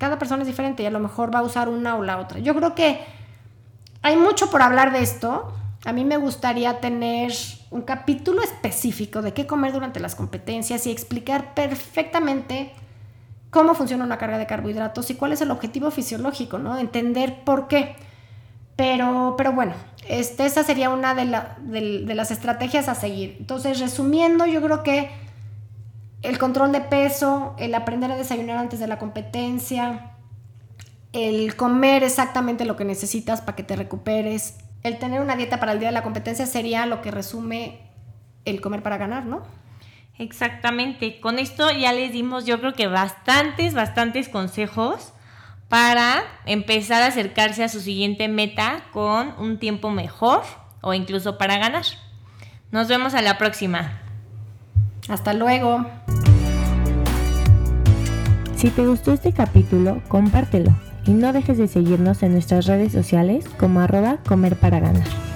cada 0.00 0.18
persona 0.18 0.42
es 0.42 0.48
diferente 0.48 0.82
y 0.82 0.86
a 0.86 0.90
lo 0.90 0.98
mejor 0.98 1.32
va 1.32 1.40
a 1.40 1.42
usar 1.42 1.68
una 1.68 1.94
o 1.96 2.02
la 2.02 2.18
otra. 2.18 2.38
Yo 2.38 2.54
creo 2.54 2.74
que 2.74 3.04
hay 4.00 4.16
mucho 4.16 4.50
por 4.50 4.62
hablar 4.62 4.92
de 4.92 5.02
esto. 5.02 5.52
A 5.84 5.92
mí 5.92 6.06
me 6.06 6.16
gustaría 6.16 6.80
tener 6.80 7.32
un 7.70 7.82
capítulo 7.82 8.42
específico 8.42 9.20
de 9.20 9.34
qué 9.34 9.46
comer 9.46 9.74
durante 9.74 10.00
las 10.00 10.14
competencias 10.14 10.86
y 10.86 10.90
explicar 10.90 11.52
perfectamente 11.52 12.72
cómo 13.50 13.74
funciona 13.74 14.02
una 14.02 14.16
carga 14.16 14.38
de 14.38 14.46
carbohidratos 14.46 15.10
y 15.10 15.16
cuál 15.16 15.32
es 15.32 15.42
el 15.42 15.50
objetivo 15.50 15.90
fisiológico, 15.90 16.58
¿no? 16.58 16.78
Entender 16.78 17.44
por 17.44 17.68
qué. 17.68 17.94
Pero, 18.76 19.34
pero 19.36 19.52
bueno, 19.52 19.74
este, 20.08 20.46
esa 20.46 20.64
sería 20.64 20.88
una 20.88 21.14
de, 21.14 21.26
de 22.06 22.14
las 22.14 22.30
estrategias 22.30 22.88
a 22.88 22.94
seguir. 22.94 23.36
Entonces, 23.38 23.80
resumiendo, 23.80 24.46
yo 24.46 24.62
creo 24.62 24.82
que 24.82 25.10
el 26.22 26.38
control 26.38 26.72
de 26.72 26.80
peso, 26.80 27.54
el 27.58 27.74
aprender 27.74 28.10
a 28.10 28.16
desayunar 28.16 28.58
antes 28.58 28.80
de 28.80 28.86
la 28.86 28.98
competencia, 28.98 30.12
el 31.12 31.56
comer 31.56 32.04
exactamente 32.04 32.64
lo 32.64 32.76
que 32.76 32.84
necesitas 32.84 33.40
para 33.40 33.56
que 33.56 33.62
te 33.62 33.76
recuperes, 33.76 34.58
el 34.82 34.98
tener 34.98 35.20
una 35.20 35.36
dieta 35.36 35.60
para 35.60 35.72
el 35.72 35.80
día 35.80 35.88
de 35.88 35.94
la 35.94 36.02
competencia 36.02 36.46
sería 36.46 36.86
lo 36.86 37.02
que 37.02 37.10
resume 37.10 37.80
el 38.44 38.60
comer 38.60 38.82
para 38.82 38.96
ganar, 38.96 39.26
¿no? 39.26 39.42
Exactamente. 40.18 41.20
Con 41.20 41.38
esto 41.38 41.70
ya 41.70 41.92
les 41.92 42.12
dimos 42.12 42.44
yo 42.44 42.60
creo 42.60 42.74
que 42.74 42.86
bastantes, 42.86 43.74
bastantes 43.74 44.28
consejos 44.28 45.12
para 45.68 46.22
empezar 46.46 47.02
a 47.02 47.06
acercarse 47.06 47.64
a 47.64 47.68
su 47.68 47.80
siguiente 47.80 48.28
meta 48.28 48.84
con 48.92 49.34
un 49.38 49.58
tiempo 49.58 49.90
mejor 49.90 50.42
o 50.82 50.94
incluso 50.94 51.38
para 51.38 51.58
ganar. 51.58 51.84
Nos 52.70 52.88
vemos 52.88 53.14
a 53.14 53.22
la 53.22 53.38
próxima. 53.38 54.09
Hasta 55.10 55.34
luego. 55.34 55.84
Si 58.56 58.70
te 58.70 58.86
gustó 58.86 59.12
este 59.12 59.32
capítulo, 59.32 60.00
compártelo 60.06 60.70
y 61.04 61.10
no 61.10 61.32
dejes 61.32 61.58
de 61.58 61.66
seguirnos 61.66 62.22
en 62.22 62.32
nuestras 62.32 62.66
redes 62.66 62.92
sociales 62.92 63.44
como 63.58 63.80
arroba 63.80 64.18
comer 64.26 64.54
para 64.54 64.78
ganar. 64.78 65.29